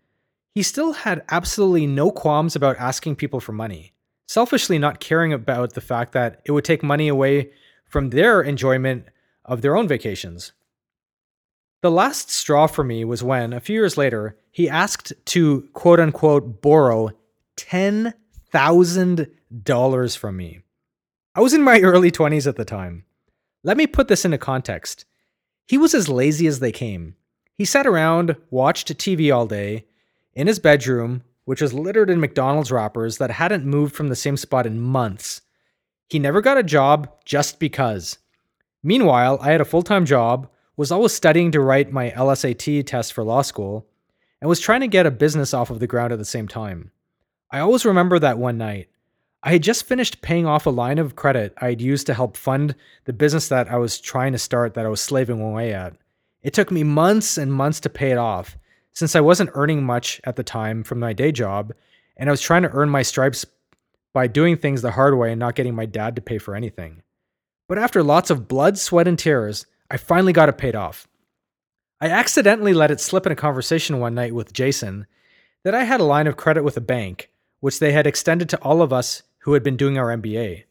he 0.53 0.63
still 0.63 0.93
had 0.93 1.23
absolutely 1.29 1.85
no 1.85 2.11
qualms 2.11 2.55
about 2.55 2.77
asking 2.77 3.15
people 3.15 3.39
for 3.39 3.51
money, 3.51 3.93
selfishly 4.27 4.79
not 4.79 4.99
caring 4.99 5.33
about 5.33 5.73
the 5.73 5.81
fact 5.81 6.13
that 6.13 6.41
it 6.45 6.51
would 6.51 6.65
take 6.65 6.83
money 6.83 7.07
away 7.07 7.51
from 7.85 8.09
their 8.09 8.41
enjoyment 8.41 9.05
of 9.45 9.61
their 9.61 9.75
own 9.75 9.87
vacations. 9.87 10.53
The 11.81 11.91
last 11.91 12.29
straw 12.29 12.67
for 12.67 12.83
me 12.83 13.05
was 13.05 13.23
when, 13.23 13.53
a 13.53 13.61
few 13.61 13.75
years 13.75 13.97
later, 13.97 14.37
he 14.51 14.69
asked 14.69 15.13
to 15.27 15.67
quote 15.73 15.99
unquote 15.99 16.61
borrow 16.61 17.09
$10,000 17.57 20.17
from 20.17 20.37
me. 20.37 20.59
I 21.35 21.41
was 21.41 21.53
in 21.53 21.61
my 21.61 21.79
early 21.81 22.11
20s 22.11 22.47
at 22.47 22.57
the 22.57 22.65
time. 22.65 23.05
Let 23.63 23.77
me 23.77 23.87
put 23.87 24.07
this 24.07 24.25
into 24.25 24.37
context. 24.37 25.05
He 25.67 25.77
was 25.77 25.93
as 25.93 26.09
lazy 26.09 26.47
as 26.47 26.59
they 26.59 26.71
came. 26.71 27.15
He 27.55 27.65
sat 27.65 27.87
around, 27.87 28.35
watched 28.49 28.97
TV 28.97 29.35
all 29.35 29.45
day, 29.45 29.85
in 30.33 30.47
his 30.47 30.59
bedroom, 30.59 31.23
which 31.45 31.61
was 31.61 31.73
littered 31.73 32.09
in 32.09 32.19
McDonald's 32.19 32.71
wrappers 32.71 33.17
that 33.17 33.31
hadn't 33.31 33.65
moved 33.65 33.95
from 33.95 34.09
the 34.09 34.15
same 34.15 34.37
spot 34.37 34.65
in 34.65 34.79
months. 34.79 35.41
He 36.07 36.19
never 36.19 36.41
got 36.41 36.57
a 36.57 36.63
job 36.63 37.09
just 37.25 37.59
because. 37.59 38.17
Meanwhile, 38.83 39.39
I 39.41 39.51
had 39.51 39.61
a 39.61 39.65
full 39.65 39.81
time 39.81 40.05
job, 40.05 40.49
was 40.77 40.91
always 40.91 41.11
studying 41.11 41.51
to 41.51 41.59
write 41.59 41.91
my 41.91 42.11
LSAT 42.11 42.85
test 42.85 43.13
for 43.13 43.23
law 43.23 43.41
school, 43.41 43.87
and 44.41 44.47
was 44.47 44.59
trying 44.59 44.81
to 44.81 44.87
get 44.87 45.05
a 45.05 45.11
business 45.11 45.53
off 45.53 45.69
of 45.69 45.79
the 45.79 45.87
ground 45.87 46.13
at 46.13 46.19
the 46.19 46.25
same 46.25 46.47
time. 46.47 46.91
I 47.51 47.59
always 47.59 47.85
remember 47.85 48.19
that 48.19 48.37
one 48.37 48.57
night. 48.57 48.87
I 49.41 49.53
had 49.53 49.63
just 49.63 49.85
finished 49.85 50.21
paying 50.21 50.45
off 50.45 50.65
a 50.65 50.69
line 50.69 50.99
of 50.99 51.15
credit 51.15 51.53
I 51.57 51.69
had 51.69 51.81
used 51.81 52.07
to 52.07 52.13
help 52.13 52.37
fund 52.37 52.75
the 53.05 53.13
business 53.13 53.47
that 53.49 53.71
I 53.71 53.77
was 53.77 53.99
trying 53.99 54.33
to 54.33 54.37
start 54.37 54.73
that 54.73 54.85
I 54.85 54.89
was 54.89 55.01
slaving 55.01 55.41
away 55.41 55.73
at. 55.73 55.95
It 56.43 56.53
took 56.53 56.71
me 56.71 56.83
months 56.83 57.37
and 57.37 57.51
months 57.51 57.79
to 57.81 57.89
pay 57.89 58.11
it 58.11 58.17
off, 58.17 58.57
since 58.93 59.15
I 59.15 59.21
wasn't 59.21 59.51
earning 59.53 59.83
much 59.83 60.19
at 60.23 60.35
the 60.35 60.43
time 60.43 60.83
from 60.83 60.99
my 60.99 61.13
day 61.13 61.31
job, 61.31 61.73
and 62.17 62.29
I 62.29 62.31
was 62.31 62.41
trying 62.41 62.63
to 62.63 62.71
earn 62.71 62.89
my 62.89 63.01
stripes 63.01 63.45
by 64.13 64.27
doing 64.27 64.57
things 64.57 64.81
the 64.81 64.91
hard 64.91 65.17
way 65.17 65.31
and 65.31 65.39
not 65.39 65.55
getting 65.55 65.75
my 65.75 65.85
dad 65.85 66.15
to 66.15 66.21
pay 66.21 66.37
for 66.37 66.55
anything. 66.55 67.01
But 67.67 67.77
after 67.77 68.01
lots 68.01 68.29
of 68.29 68.47
blood, 68.47 68.77
sweat, 68.77 69.07
and 69.07 69.17
tears, 69.17 69.65
I 69.91 69.97
finally 69.97 70.33
got 70.33 70.49
it 70.49 70.57
paid 70.57 70.75
off. 70.75 71.07
I 72.01 72.07
accidentally 72.07 72.73
let 72.73 72.91
it 72.91 72.99
slip 72.99 73.25
in 73.25 73.31
a 73.31 73.35
conversation 73.35 73.99
one 73.99 74.15
night 74.15 74.33
with 74.33 74.53
Jason 74.53 75.05
that 75.63 75.75
I 75.75 75.83
had 75.83 75.99
a 75.99 76.05
line 76.05 76.27
of 76.27 76.37
credit 76.37 76.63
with 76.63 76.77
a 76.77 76.81
bank, 76.81 77.29
which 77.59 77.79
they 77.79 77.91
had 77.91 78.07
extended 78.07 78.49
to 78.49 78.57
all 78.61 78.81
of 78.81 78.93
us 78.93 79.23
who 79.39 79.53
had 79.53 79.63
been 79.63 79.77
doing 79.77 79.97
our 79.97 80.07
MBA. 80.07 80.63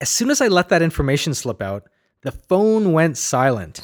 As 0.00 0.08
soon 0.08 0.30
as 0.30 0.40
I 0.40 0.48
let 0.48 0.68
that 0.68 0.82
information 0.82 1.34
slip 1.34 1.60
out, 1.60 1.88
the 2.22 2.32
phone 2.32 2.92
went 2.92 3.16
silent. 3.16 3.80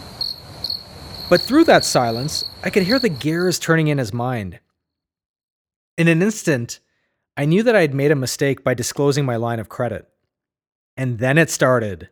But 1.29 1.41
through 1.41 1.65
that 1.65 1.85
silence, 1.85 2.45
I 2.63 2.71
could 2.71 2.85
hear 2.85 3.01
the 3.01 3.09
gears 3.09 3.59
turning 3.59 3.89
in 3.89 3.99
his 3.99 4.13
mind. 4.13 4.61
In 5.99 6.07
an 6.07 6.23
instant, 6.23 6.79
I 7.37 7.47
knew 7.47 7.65
that 7.65 7.75
I 7.75 7.81
had 7.81 7.95
made 7.95 8.13
a 8.13 8.17
mistake 8.17 8.63
by 8.63 8.75
disclosing 8.75 9.25
my 9.25 9.35
line 9.35 9.59
of 9.59 9.69
credit. 9.69 10.09
And 10.97 11.19
then 11.19 11.37
it 11.37 11.51
started. 11.51 12.11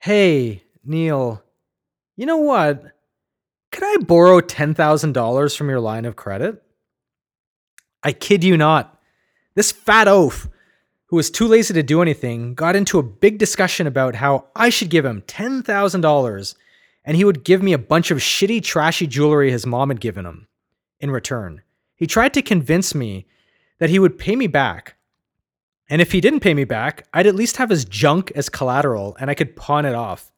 Hey, 0.00 0.64
Neil, 0.84 1.44
you 2.16 2.26
know 2.26 2.38
what? 2.38 2.82
Could 3.70 3.84
I 3.84 4.04
borrow 4.04 4.40
$10,000 4.40 5.56
from 5.56 5.68
your 5.68 5.80
line 5.80 6.06
of 6.06 6.16
credit? 6.16 6.60
I 8.02 8.12
kid 8.12 8.42
you 8.42 8.56
not. 8.56 9.00
This 9.54 9.70
fat 9.70 10.08
oaf, 10.08 10.48
who 11.06 11.16
was 11.16 11.30
too 11.30 11.46
lazy 11.46 11.72
to 11.74 11.84
do 11.84 12.02
anything, 12.02 12.54
got 12.54 12.74
into 12.74 12.98
a 12.98 13.04
big 13.04 13.38
discussion 13.38 13.86
about 13.86 14.16
how 14.16 14.46
I 14.56 14.70
should 14.70 14.90
give 14.90 15.04
him 15.04 15.22
$10,000 15.22 16.54
and 17.06 17.16
he 17.16 17.24
would 17.24 17.44
give 17.44 17.62
me 17.62 17.72
a 17.72 17.78
bunch 17.78 18.10
of 18.10 18.18
shitty, 18.18 18.62
trashy 18.62 19.06
jewelry 19.06 19.50
his 19.50 19.64
mom 19.64 19.88
had 19.88 20.00
given 20.00 20.26
him 20.26 20.48
in 20.98 21.10
return. 21.10 21.62
He 21.94 22.06
tried 22.06 22.34
to 22.34 22.42
convince 22.42 22.94
me 22.94 23.26
that 23.78 23.90
he 23.90 23.98
would 23.98 24.18
pay 24.18 24.34
me 24.34 24.48
back. 24.48 24.96
And 25.88 26.02
if 26.02 26.10
he 26.10 26.20
didn't 26.20 26.40
pay 26.40 26.52
me 26.52 26.64
back, 26.64 27.06
I'd 27.14 27.28
at 27.28 27.36
least 27.36 27.58
have 27.58 27.70
his 27.70 27.84
junk 27.84 28.32
as 28.34 28.48
collateral 28.48 29.16
and 29.20 29.30
I 29.30 29.34
could 29.34 29.54
pawn 29.54 29.86
it 29.86 29.94
off. 29.94 30.32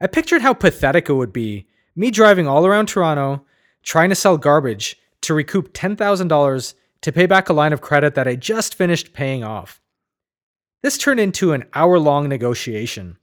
I 0.00 0.08
pictured 0.08 0.42
how 0.42 0.54
pathetic 0.54 1.08
it 1.08 1.14
would 1.14 1.32
be 1.32 1.68
me 1.94 2.10
driving 2.10 2.48
all 2.48 2.66
around 2.66 2.86
Toronto, 2.86 3.44
trying 3.82 4.08
to 4.08 4.14
sell 4.14 4.36
garbage 4.36 4.98
to 5.22 5.34
recoup 5.34 5.72
$10,000 5.72 6.74
to 7.02 7.12
pay 7.12 7.26
back 7.26 7.48
a 7.48 7.52
line 7.52 7.72
of 7.72 7.80
credit 7.80 8.14
that 8.14 8.26
I 8.26 8.34
just 8.34 8.74
finished 8.74 9.12
paying 9.12 9.44
off. 9.44 9.80
This 10.82 10.98
turned 10.98 11.20
into 11.20 11.52
an 11.52 11.64
hour 11.74 11.98
long 11.98 12.28
negotiation. 12.28 13.18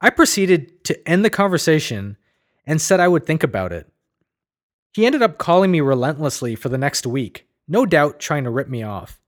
I 0.00 0.10
proceeded 0.10 0.84
to 0.84 1.08
end 1.08 1.24
the 1.24 1.30
conversation 1.30 2.16
and 2.66 2.80
said 2.80 3.00
I 3.00 3.08
would 3.08 3.26
think 3.26 3.42
about 3.42 3.72
it. 3.72 3.90
He 4.92 5.06
ended 5.06 5.22
up 5.22 5.38
calling 5.38 5.70
me 5.70 5.80
relentlessly 5.80 6.54
for 6.54 6.68
the 6.68 6.78
next 6.78 7.06
week, 7.06 7.46
no 7.66 7.84
doubt 7.84 8.20
trying 8.20 8.44
to 8.44 8.50
rip 8.50 8.68
me 8.68 8.82
off. 8.82 9.20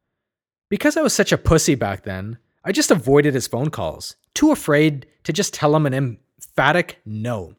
Because 0.68 0.96
I 0.96 1.02
was 1.02 1.12
such 1.12 1.32
a 1.32 1.38
pussy 1.38 1.74
back 1.74 2.04
then, 2.04 2.38
I 2.64 2.72
just 2.72 2.90
avoided 2.90 3.34
his 3.34 3.48
phone 3.48 3.70
calls, 3.70 4.16
too 4.34 4.52
afraid 4.52 5.06
to 5.24 5.32
just 5.32 5.54
tell 5.54 5.74
him 5.74 5.86
an 5.86 5.94
emphatic 5.94 7.00
no. 7.04 7.54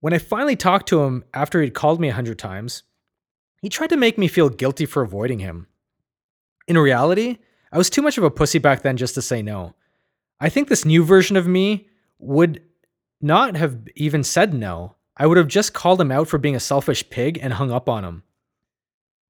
When 0.00 0.14
I 0.14 0.18
finally 0.18 0.56
talked 0.56 0.88
to 0.88 1.02
him 1.02 1.24
after 1.34 1.60
he'd 1.60 1.74
called 1.74 2.00
me 2.00 2.08
a 2.08 2.14
hundred 2.14 2.38
times, 2.38 2.84
he 3.60 3.68
tried 3.68 3.90
to 3.90 3.96
make 3.98 4.16
me 4.16 4.28
feel 4.28 4.48
guilty 4.48 4.86
for 4.86 5.02
avoiding 5.02 5.40
him. 5.40 5.66
In 6.66 6.78
reality, 6.78 7.38
I 7.70 7.76
was 7.76 7.90
too 7.90 8.00
much 8.00 8.16
of 8.16 8.24
a 8.24 8.30
pussy 8.30 8.58
back 8.58 8.80
then 8.80 8.96
just 8.96 9.14
to 9.16 9.22
say 9.22 9.42
no. 9.42 9.74
I 10.40 10.48
think 10.48 10.68
this 10.68 10.86
new 10.86 11.04
version 11.04 11.36
of 11.36 11.46
me 11.46 11.89
would 12.20 12.62
not 13.20 13.56
have 13.56 13.78
even 13.96 14.22
said 14.22 14.54
no. 14.54 14.94
I 15.16 15.26
would 15.26 15.36
have 15.36 15.48
just 15.48 15.74
called 15.74 16.00
him 16.00 16.12
out 16.12 16.28
for 16.28 16.38
being 16.38 16.56
a 16.56 16.60
selfish 16.60 17.08
pig 17.10 17.38
and 17.40 17.52
hung 17.52 17.70
up 17.70 17.88
on 17.88 18.04
him. 18.04 18.22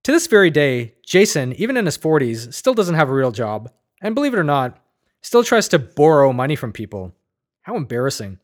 To 0.05 0.12
this 0.12 0.26
very 0.26 0.50
day, 0.50 0.94
Jason, 1.05 1.53
even 1.55 1.76
in 1.76 1.87
his 1.87 1.98
40s, 1.98 2.55
still 2.55 2.74
doesn't 2.74 2.94
have 2.94 3.11
a 3.11 3.14
real 3.14 3.33
job, 3.33 3.70
and 4.00 4.14
believe 4.14 4.33
it 4.33 4.38
or 4.38 4.44
not, 4.44 4.79
still 5.22 5.44
tries 5.44 5.68
to 5.68 5.79
borrow 5.79 6.33
money 6.33 6.57
from 6.57 6.72
people. 6.72 7.14
How 7.62 7.76
embarrassing. 7.76 8.38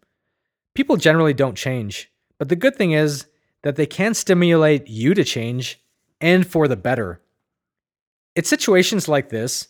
People 0.75 0.97
generally 0.97 1.33
don't 1.33 1.57
change, 1.57 2.11
but 2.39 2.49
the 2.49 2.57
good 2.57 2.77
thing 2.77 2.93
is 2.93 3.27
that 3.63 3.77
they 3.77 3.87
can 3.87 4.13
stimulate 4.13 4.87
you 4.89 5.15
to 5.15 5.25
change 5.25 5.81
and 6.21 6.47
for 6.47 6.69
the 6.69 6.77
better. 6.77 7.23
It's 8.35 8.49
situations 8.49 9.09
like 9.09 9.31
this 9.31 9.69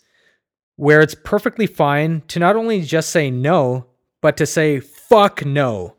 where 0.75 1.01
it's 1.01 1.15
perfectly 1.15 1.67
fine 1.67 2.23
to 2.29 2.39
not 2.39 2.57
only 2.57 2.83
just 2.83 3.11
say 3.11 3.31
no, 3.31 3.87
but 4.27 4.37
to 4.37 4.45
say 4.45 4.81
fuck 4.81 5.47
no. 5.47 5.95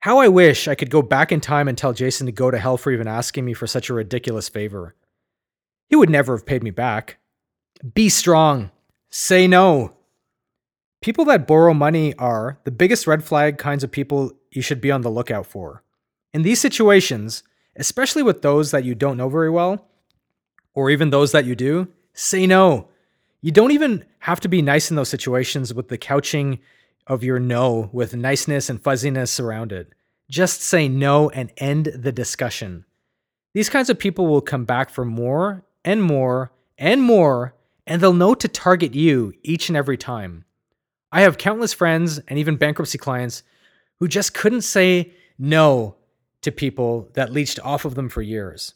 How 0.00 0.18
I 0.18 0.28
wish 0.28 0.68
I 0.68 0.74
could 0.74 0.90
go 0.90 1.00
back 1.00 1.32
in 1.32 1.40
time 1.40 1.66
and 1.66 1.78
tell 1.78 1.94
Jason 1.94 2.26
to 2.26 2.32
go 2.32 2.50
to 2.50 2.58
hell 2.58 2.76
for 2.76 2.92
even 2.92 3.08
asking 3.08 3.46
me 3.46 3.54
for 3.54 3.66
such 3.66 3.88
a 3.88 3.94
ridiculous 3.94 4.50
favor. 4.50 4.94
He 5.88 5.96
would 5.96 6.10
never 6.10 6.36
have 6.36 6.44
paid 6.44 6.62
me 6.62 6.70
back. 6.70 7.16
Be 7.94 8.10
strong. 8.10 8.70
Say 9.08 9.46
no. 9.46 9.94
People 11.00 11.24
that 11.24 11.46
borrow 11.46 11.72
money 11.72 12.14
are 12.16 12.58
the 12.64 12.70
biggest 12.70 13.06
red 13.06 13.24
flag 13.24 13.56
kinds 13.56 13.82
of 13.82 13.90
people 13.90 14.34
you 14.50 14.60
should 14.60 14.82
be 14.82 14.90
on 14.90 15.00
the 15.00 15.08
lookout 15.08 15.46
for. 15.46 15.82
In 16.34 16.42
these 16.42 16.60
situations, 16.60 17.42
especially 17.76 18.22
with 18.22 18.42
those 18.42 18.70
that 18.70 18.84
you 18.84 18.94
don't 18.94 19.16
know 19.16 19.30
very 19.30 19.48
well, 19.48 19.86
or 20.74 20.90
even 20.90 21.08
those 21.08 21.32
that 21.32 21.46
you 21.46 21.54
do, 21.54 21.88
say 22.12 22.46
no. 22.46 22.88
You 23.40 23.50
don't 23.50 23.70
even 23.70 24.04
have 24.18 24.40
to 24.40 24.48
be 24.48 24.60
nice 24.60 24.90
in 24.90 24.96
those 24.96 25.08
situations 25.08 25.72
with 25.72 25.88
the 25.88 25.96
couching 25.96 26.58
of 27.08 27.24
your 27.24 27.40
no 27.40 27.90
with 27.92 28.14
niceness 28.14 28.70
and 28.70 28.80
fuzziness 28.80 29.40
around 29.40 29.72
it. 29.72 29.92
Just 30.30 30.60
say 30.62 30.88
no 30.88 31.30
and 31.30 31.50
end 31.56 31.86
the 31.86 32.12
discussion. 32.12 32.84
These 33.54 33.70
kinds 33.70 33.90
of 33.90 33.98
people 33.98 34.26
will 34.26 34.42
come 34.42 34.64
back 34.64 34.90
for 34.90 35.04
more 35.04 35.64
and 35.84 36.02
more 36.02 36.52
and 36.76 37.02
more, 37.02 37.54
and 37.86 38.00
they'll 38.00 38.12
know 38.12 38.34
to 38.34 38.46
target 38.46 38.94
you 38.94 39.32
each 39.42 39.68
and 39.68 39.76
every 39.76 39.96
time. 39.96 40.44
I 41.10 41.22
have 41.22 41.38
countless 41.38 41.72
friends 41.72 42.20
and 42.28 42.38
even 42.38 42.56
bankruptcy 42.56 42.98
clients 42.98 43.42
who 43.98 44.06
just 44.06 44.34
couldn't 44.34 44.60
say 44.60 45.14
no 45.38 45.96
to 46.42 46.52
people 46.52 47.10
that 47.14 47.32
leached 47.32 47.58
off 47.64 47.84
of 47.84 47.94
them 47.94 48.08
for 48.08 48.22
years. 48.22 48.74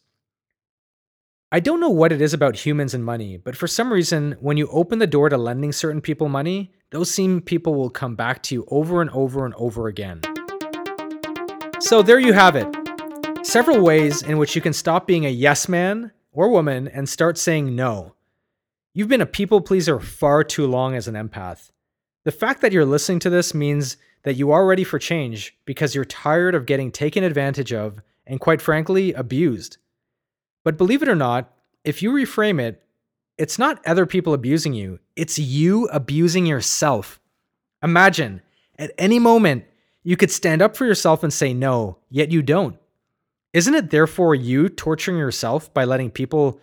I 1.52 1.60
don't 1.60 1.80
know 1.80 1.90
what 1.90 2.12
it 2.12 2.22
is 2.22 2.32
about 2.32 2.56
humans 2.56 2.94
and 2.94 3.04
money, 3.04 3.36
but 3.36 3.56
for 3.56 3.66
some 3.66 3.92
reason, 3.92 4.36
when 4.40 4.56
you 4.56 4.68
open 4.68 4.98
the 4.98 5.06
door 5.06 5.28
to 5.28 5.36
lending 5.36 5.72
certain 5.72 6.00
people 6.00 6.30
money, 6.30 6.72
those 6.92 7.12
same 7.12 7.40
people 7.40 7.74
will 7.74 7.90
come 7.90 8.14
back 8.14 8.42
to 8.44 8.54
you 8.54 8.66
over 8.68 9.00
and 9.00 9.10
over 9.10 9.44
and 9.44 9.54
over 9.54 9.88
again. 9.88 10.20
So 11.80 12.02
there 12.02 12.20
you 12.20 12.34
have 12.34 12.54
it. 12.54 12.68
Several 13.44 13.80
ways 13.80 14.22
in 14.22 14.38
which 14.38 14.54
you 14.54 14.60
can 14.62 14.74
stop 14.74 15.06
being 15.06 15.26
a 15.26 15.30
yes 15.30 15.68
man 15.68 16.12
or 16.32 16.48
woman 16.48 16.86
and 16.86 17.08
start 17.08 17.38
saying 17.38 17.74
no. 17.74 18.14
You've 18.94 19.08
been 19.08 19.22
a 19.22 19.26
people 19.26 19.62
pleaser 19.62 19.98
far 19.98 20.44
too 20.44 20.66
long 20.66 20.94
as 20.94 21.08
an 21.08 21.14
empath. 21.14 21.70
The 22.24 22.30
fact 22.30 22.60
that 22.60 22.72
you're 22.72 22.84
listening 22.84 23.18
to 23.20 23.30
this 23.30 23.54
means 23.54 23.96
that 24.22 24.36
you 24.36 24.52
are 24.52 24.66
ready 24.66 24.84
for 24.84 24.98
change 24.98 25.56
because 25.64 25.94
you're 25.94 26.04
tired 26.04 26.54
of 26.54 26.66
getting 26.66 26.92
taken 26.92 27.24
advantage 27.24 27.72
of 27.72 28.00
and, 28.26 28.38
quite 28.38 28.62
frankly, 28.62 29.12
abused. 29.14 29.78
But 30.62 30.76
believe 30.76 31.02
it 31.02 31.08
or 31.08 31.16
not, 31.16 31.52
if 31.84 32.02
you 32.02 32.12
reframe 32.12 32.60
it, 32.60 32.84
it's 33.42 33.58
not 33.58 33.84
other 33.84 34.06
people 34.06 34.34
abusing 34.34 34.72
you, 34.72 35.00
it's 35.16 35.36
you 35.36 35.86
abusing 35.86 36.46
yourself. 36.46 37.18
Imagine 37.82 38.40
at 38.78 38.92
any 38.96 39.18
moment 39.18 39.64
you 40.04 40.16
could 40.16 40.30
stand 40.30 40.62
up 40.62 40.76
for 40.76 40.86
yourself 40.86 41.24
and 41.24 41.32
say 41.32 41.52
no, 41.52 41.98
yet 42.08 42.30
you 42.30 42.40
don't. 42.40 42.76
Isn't 43.52 43.74
it 43.74 43.90
therefore 43.90 44.36
you 44.36 44.68
torturing 44.68 45.18
yourself 45.18 45.74
by 45.74 45.82
letting 45.82 46.12
people 46.12 46.60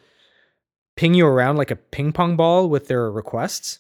ping 0.96 1.14
you 1.14 1.28
around 1.28 1.58
like 1.58 1.70
a 1.70 1.76
ping 1.76 2.14
pong 2.14 2.38
ball 2.38 2.70
with 2.70 2.88
their 2.88 3.12
requests? 3.12 3.80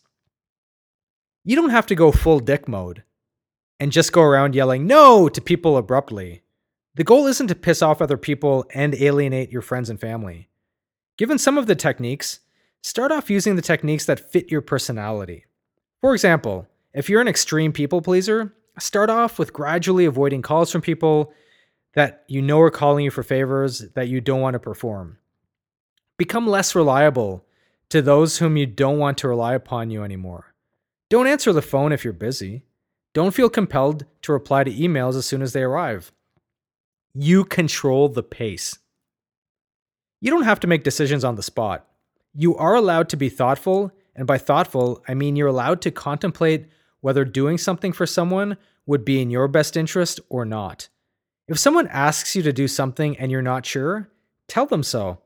You 1.45 1.55
don't 1.55 1.69
have 1.69 1.85
to 1.85 1.95
go 1.95 2.11
full 2.11 2.41
dick 2.41 2.67
mode 2.67 3.03
and 3.79 3.93
just 3.93 4.11
go 4.11 4.23
around 4.23 4.55
yelling 4.55 4.87
no 4.87 5.29
to 5.29 5.39
people 5.39 5.77
abruptly. 5.77 6.41
The 6.95 7.05
goal 7.05 7.27
isn't 7.27 7.47
to 7.47 7.55
piss 7.55 7.81
off 7.81 8.01
other 8.01 8.17
people 8.17 8.65
and 8.73 8.93
alienate 8.93 9.53
your 9.53 9.61
friends 9.61 9.89
and 9.89 9.97
family. 9.97 10.49
Given 11.17 11.37
some 11.37 11.57
of 11.57 11.65
the 11.65 11.75
techniques, 11.75 12.41
start 12.81 13.11
off 13.11 13.29
using 13.29 13.55
the 13.55 13.61
techniques 13.61 14.05
that 14.05 14.31
fit 14.31 14.51
your 14.51 14.61
personality. 14.61 15.45
For 16.01 16.13
example, 16.13 16.67
if 16.93 17.09
you're 17.09 17.21
an 17.21 17.27
extreme 17.27 17.71
people 17.71 18.01
pleaser, 18.01 18.53
start 18.79 19.09
off 19.09 19.37
with 19.37 19.53
gradually 19.53 20.05
avoiding 20.05 20.41
calls 20.41 20.71
from 20.71 20.81
people 20.81 21.33
that 21.93 22.23
you 22.27 22.41
know 22.41 22.59
are 22.61 22.71
calling 22.71 23.05
you 23.05 23.11
for 23.11 23.23
favors 23.23 23.89
that 23.95 24.07
you 24.07 24.21
don't 24.21 24.41
want 24.41 24.53
to 24.53 24.59
perform. 24.59 25.17
Become 26.17 26.47
less 26.47 26.75
reliable 26.75 27.45
to 27.89 28.01
those 28.01 28.37
whom 28.37 28.57
you 28.57 28.65
don't 28.65 28.99
want 28.99 29.17
to 29.19 29.27
rely 29.27 29.53
upon 29.55 29.89
you 29.89 30.03
anymore. 30.03 30.53
Don't 31.09 31.27
answer 31.27 31.51
the 31.51 31.61
phone 31.61 31.91
if 31.91 32.03
you're 32.03 32.13
busy. 32.13 32.63
Don't 33.13 33.33
feel 33.33 33.49
compelled 33.49 34.05
to 34.21 34.31
reply 34.31 34.63
to 34.63 34.71
emails 34.71 35.15
as 35.15 35.25
soon 35.25 35.41
as 35.41 35.53
they 35.53 35.63
arrive. 35.63 36.11
You 37.13 37.43
control 37.43 38.07
the 38.09 38.21
pace. 38.21 38.77
You 40.21 40.29
don't 40.29 40.43
have 40.43 40.59
to 40.59 40.67
make 40.67 40.83
decisions 40.83 41.23
on 41.23 41.35
the 41.35 41.43
spot. 41.43 41.87
You 42.33 42.55
are 42.57 42.75
allowed 42.75 43.09
to 43.09 43.17
be 43.17 43.29
thoughtful, 43.29 43.91
and 44.15 44.27
by 44.27 44.37
thoughtful, 44.37 45.03
I 45.07 45.13
mean 45.13 45.35
you're 45.35 45.47
allowed 45.47 45.81
to 45.81 45.91
contemplate 45.91 46.67
whether 47.01 47.25
doing 47.25 47.57
something 47.57 47.91
for 47.93 48.05
someone 48.05 48.57
would 48.85 49.05
be 49.05 49.21
in 49.21 49.29
your 49.29 49.47
best 49.47 49.77
interest 49.77 50.19
or 50.29 50.45
not. 50.45 50.89
If 51.47 51.57
someone 51.57 51.87
asks 51.87 52.35
you 52.35 52.43
to 52.43 52.53
do 52.53 52.67
something 52.67 53.17
and 53.17 53.31
you're 53.31 53.41
not 53.41 53.65
sure, 53.65 54.11
tell 54.47 54.65
them 54.65 54.83
so. 54.83 55.19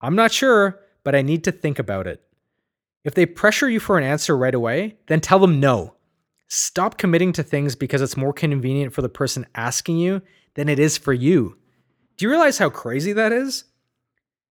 I'm 0.00 0.16
not 0.16 0.32
sure, 0.32 0.80
but 1.04 1.14
I 1.14 1.22
need 1.22 1.44
to 1.44 1.52
think 1.52 1.78
about 1.78 2.06
it. 2.06 2.22
If 3.04 3.14
they 3.14 3.26
pressure 3.26 3.68
you 3.68 3.80
for 3.80 3.98
an 3.98 4.04
answer 4.04 4.36
right 4.36 4.54
away, 4.54 4.96
then 5.06 5.20
tell 5.20 5.38
them 5.38 5.60
no. 5.60 5.96
Stop 6.48 6.98
committing 6.98 7.32
to 7.32 7.42
things 7.42 7.74
because 7.74 8.02
it's 8.02 8.16
more 8.16 8.32
convenient 8.32 8.92
for 8.92 9.02
the 9.02 9.08
person 9.08 9.46
asking 9.54 9.98
you 9.98 10.22
than 10.54 10.68
it 10.68 10.78
is 10.78 10.98
for 10.98 11.12
you. 11.12 11.56
Do 12.16 12.24
you 12.24 12.30
realize 12.30 12.58
how 12.58 12.70
crazy 12.70 13.12
that 13.14 13.32
is? 13.32 13.64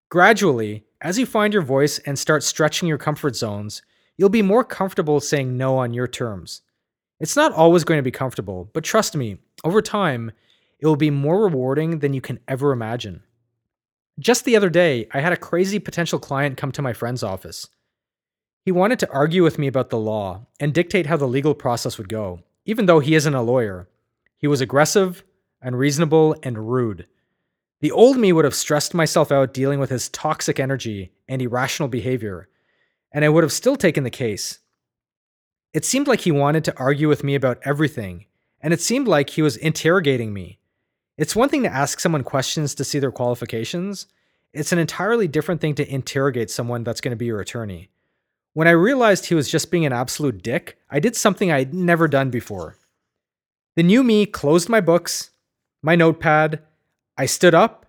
Gradually, 0.10 0.86
as 1.02 1.18
you 1.18 1.26
find 1.26 1.52
your 1.54 1.64
voice 1.64 1.98
and 2.00 2.18
start 2.18 2.44
stretching 2.44 2.88
your 2.88 3.00
comfort 3.00 3.36
zones, 3.36 3.82
you'll 4.18 4.30
be 4.30 4.44
more 4.44 4.64
comfortable 4.64 5.20
saying 5.20 5.58
no 5.58 5.78
on 5.78 5.94
your 5.94 6.08
terms. 6.08 6.62
It's 7.20 7.36
not 7.36 7.54
always 7.54 7.84
going 7.84 7.98
to 7.98 8.04
be 8.04 8.12
comfortable, 8.12 8.70
but 8.74 8.84
trust 8.84 9.16
me, 9.16 9.38
over 9.64 9.82
time, 9.82 10.32
it 10.80 10.86
will 10.86 10.96
be 10.96 11.10
more 11.10 11.44
rewarding 11.44 12.00
than 12.00 12.14
you 12.14 12.22
can 12.22 12.40
ever 12.48 12.72
imagine. 12.72 13.24
Just 14.20 14.46
the 14.46 14.56
other 14.56 14.70
day, 14.70 15.08
I 15.12 15.20
had 15.20 15.34
a 15.34 15.38
crazy 15.38 15.80
potential 15.80 16.20
client 16.20 16.58
come 16.58 16.72
to 16.74 16.82
my 16.82 16.94
friend's 16.94 17.24
office. 17.24 17.68
He 18.64 18.72
wanted 18.72 19.00
to 19.00 19.12
argue 19.12 19.44
with 19.44 19.58
me 19.58 19.66
about 19.66 19.90
the 19.90 19.98
law 19.98 20.46
and 20.60 20.74
dictate 20.74 21.08
how 21.08 21.18
the 21.18 21.28
legal 21.28 21.56
process 21.56 21.98
would 21.98 22.10
go, 22.10 22.42
even 22.66 22.86
though 22.86 23.00
he 23.00 23.16
isn't 23.16 23.34
a 23.34 23.42
lawyer. 23.42 23.88
He 24.38 24.48
was 24.48 24.62
aggressive, 24.62 25.24
unreasonable, 25.62 26.36
and 26.44 26.72
rude. 26.72 27.08
The 27.82 27.92
old 27.92 28.18
me 28.18 28.32
would 28.32 28.46
have 28.46 28.56
stressed 28.56 28.94
myself 28.94 29.32
out 29.32 29.54
dealing 29.54 29.80
with 29.80 29.90
his 29.90 30.10
toxic 30.10 30.60
energy 30.60 31.12
and 31.28 31.42
irrational 31.42 31.90
behavior, 31.90 32.48
and 33.12 33.26
I 33.26 33.30
would 33.30 33.44
have 33.44 33.52
still 33.52 33.76
taken 33.76 34.04
the 34.04 34.10
case. 34.10 34.60
It 35.74 35.86
seemed 35.86 36.08
like 36.08 36.22
he 36.22 36.32
wanted 36.32 36.64
to 36.66 36.78
argue 36.78 37.08
with 37.08 37.24
me 37.24 37.36
about 37.36 37.60
everything, 37.64 38.26
and 38.62 38.74
it 38.74 38.82
seemed 38.82 39.08
like 39.08 39.32
he 39.32 39.42
was 39.42 39.58
interrogating 39.58 40.34
me. 40.34 40.60
It's 41.18 41.36
one 41.36 41.50
thing 41.50 41.64
to 41.64 41.74
ask 41.74 42.00
someone 42.00 42.24
questions 42.24 42.76
to 42.76 42.84
see 42.84 43.00
their 43.00 43.12
qualifications, 43.12 44.08
it's 44.54 44.74
an 44.74 44.80
entirely 44.80 45.28
different 45.28 45.62
thing 45.62 45.76
to 45.76 45.90
interrogate 45.90 46.50
someone 46.50 46.84
that's 46.84 47.00
going 47.00 47.12
to 47.12 47.18
be 47.18 47.26
your 47.26 47.40
attorney. 47.40 47.90
When 48.54 48.68
I 48.68 48.72
realized 48.72 49.26
he 49.26 49.36
was 49.36 49.50
just 49.50 49.72
being 49.72 49.86
an 49.86 49.94
absolute 49.94 50.44
dick, 50.44 50.78
I 50.90 51.00
did 51.00 51.16
something 51.16 51.52
I'd 51.52 51.74
never 51.74 52.08
done 52.10 52.30
before. 52.30 52.78
The 53.78 53.84
new 53.84 54.04
me 54.04 54.26
closed 54.26 54.68
my 54.68 54.82
books, 54.82 55.32
my 55.82 55.96
notepad. 55.96 56.62
I 57.22 57.28
stood 57.28 57.54
up. 57.54 57.86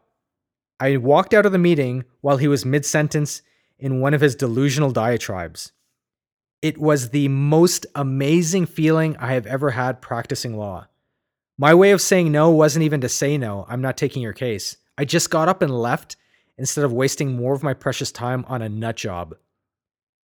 I 0.79 0.99
walked 0.99 1.33
out 1.33 1.47
of 1.47 1.53
the 1.53 1.59
meeting 1.59 2.05
while 2.21 2.37
he 2.37 2.49
was 2.49 2.67
mid 2.67 2.85
sentence 2.85 3.41
in 3.79 3.99
one 3.99 4.13
of 4.13 4.21
his 4.21 4.35
delusional 4.35 4.91
diatribes. 4.91 5.73
It 6.61 6.77
was 6.77 7.09
the 7.09 7.29
most 7.29 7.87
amazing 7.95 8.67
feeling 8.67 9.17
I 9.17 9.33
have 9.33 9.47
ever 9.47 9.71
had 9.71 10.03
practicing 10.03 10.59
law. 10.59 10.87
My 11.57 11.73
way 11.73 11.93
of 11.93 12.03
saying 12.03 12.31
no 12.31 12.51
wasn't 12.51 12.83
even 12.83 13.01
to 13.01 13.09
say 13.09 13.39
no, 13.39 13.65
I'm 13.71 13.81
not 13.81 13.97
taking 13.97 14.21
your 14.21 14.35
case. 14.35 14.77
I 14.99 15.07
just 15.07 15.31
got 15.31 15.49
up 15.49 15.63
and 15.63 15.81
left 15.81 16.17
instead 16.59 16.85
of 16.85 16.93
wasting 16.93 17.35
more 17.35 17.55
of 17.55 17.63
my 17.63 17.73
precious 17.73 18.13
time 18.13 18.45
on 18.49 18.61
a 18.61 18.69
nut 18.69 18.97
job. 18.97 19.35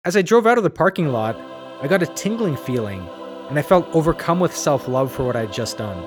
As 0.05 0.15
I 0.15 0.21
drove 0.21 0.47
out 0.47 0.57
of 0.57 0.63
the 0.63 0.69
parking 0.69 1.09
lot, 1.09 1.35
I 1.81 1.89
got 1.89 2.03
a 2.03 2.07
tingling 2.07 2.55
feeling 2.55 3.05
and 3.49 3.59
I 3.59 3.63
felt 3.63 3.93
overcome 3.93 4.39
with 4.39 4.55
self 4.55 4.87
love 4.87 5.11
for 5.11 5.25
what 5.25 5.35
I'd 5.35 5.51
just 5.51 5.77
done. 5.77 5.99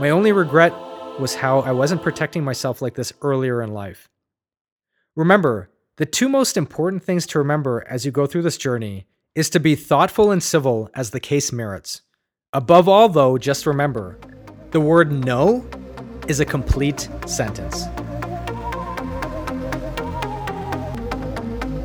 My 0.00 0.08
only 0.08 0.32
regret 0.32 0.72
was 1.18 1.36
how 1.36 1.60
I 1.60 1.72
wasn't 1.72 2.02
protecting 2.02 2.44
myself 2.44 2.82
like 2.82 2.94
this 2.94 3.12
earlier 3.22 3.62
in 3.62 3.72
life. 3.72 4.08
Remember, 5.16 5.70
The 5.96 6.06
two 6.06 6.28
most 6.28 6.56
important 6.56 7.04
things 7.04 7.24
to 7.28 7.38
remember 7.38 7.84
as 7.88 8.04
you 8.04 8.10
go 8.10 8.26
through 8.26 8.42
this 8.42 8.56
journey 8.56 9.06
is 9.36 9.48
to 9.50 9.60
be 9.60 9.76
thoughtful 9.76 10.32
and 10.32 10.42
civil 10.42 10.90
as 10.92 11.10
the 11.10 11.20
case 11.20 11.52
merits. 11.52 12.02
Above 12.52 12.88
all, 12.88 13.08
though, 13.08 13.38
just 13.38 13.64
remember 13.64 14.18
the 14.72 14.80
word 14.80 15.12
no 15.12 15.64
is 16.26 16.40
a 16.40 16.44
complete 16.44 17.08
sentence. 17.26 17.84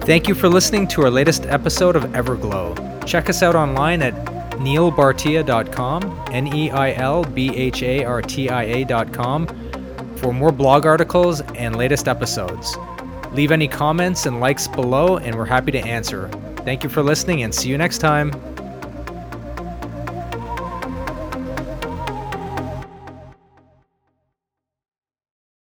Thank 0.07 0.27
you 0.27 0.33
for 0.33 0.49
listening 0.49 0.87
to 0.87 1.03
our 1.03 1.11
latest 1.11 1.45
episode 1.45 1.95
of 1.95 2.01
Everglow. 2.05 3.05
Check 3.05 3.29
us 3.29 3.43
out 3.43 3.55
online 3.55 4.01
at 4.01 4.15
neilbhartia.com, 4.59 6.25
N 6.31 6.55
E 6.55 6.69
I 6.69 6.93
L 6.93 7.23
B 7.23 7.55
H 7.55 7.83
A 7.83 8.03
R 8.03 8.21
T 8.21 8.49
I 8.49 8.63
A.com, 8.63 9.47
for 10.17 10.33
more 10.33 10.51
blog 10.51 10.85
articles 10.85 11.41
and 11.55 11.75
latest 11.75 12.07
episodes. 12.07 12.77
Leave 13.33 13.51
any 13.51 13.67
comments 13.67 14.25
and 14.25 14.39
likes 14.39 14.67
below, 14.67 15.17
and 15.17 15.35
we're 15.35 15.45
happy 15.45 15.71
to 15.71 15.79
answer. 15.79 16.29
Thank 16.65 16.83
you 16.83 16.89
for 16.89 17.01
listening, 17.01 17.43
and 17.43 17.53
see 17.53 17.69
you 17.69 17.77
next 17.77 17.99
time. 17.99 18.31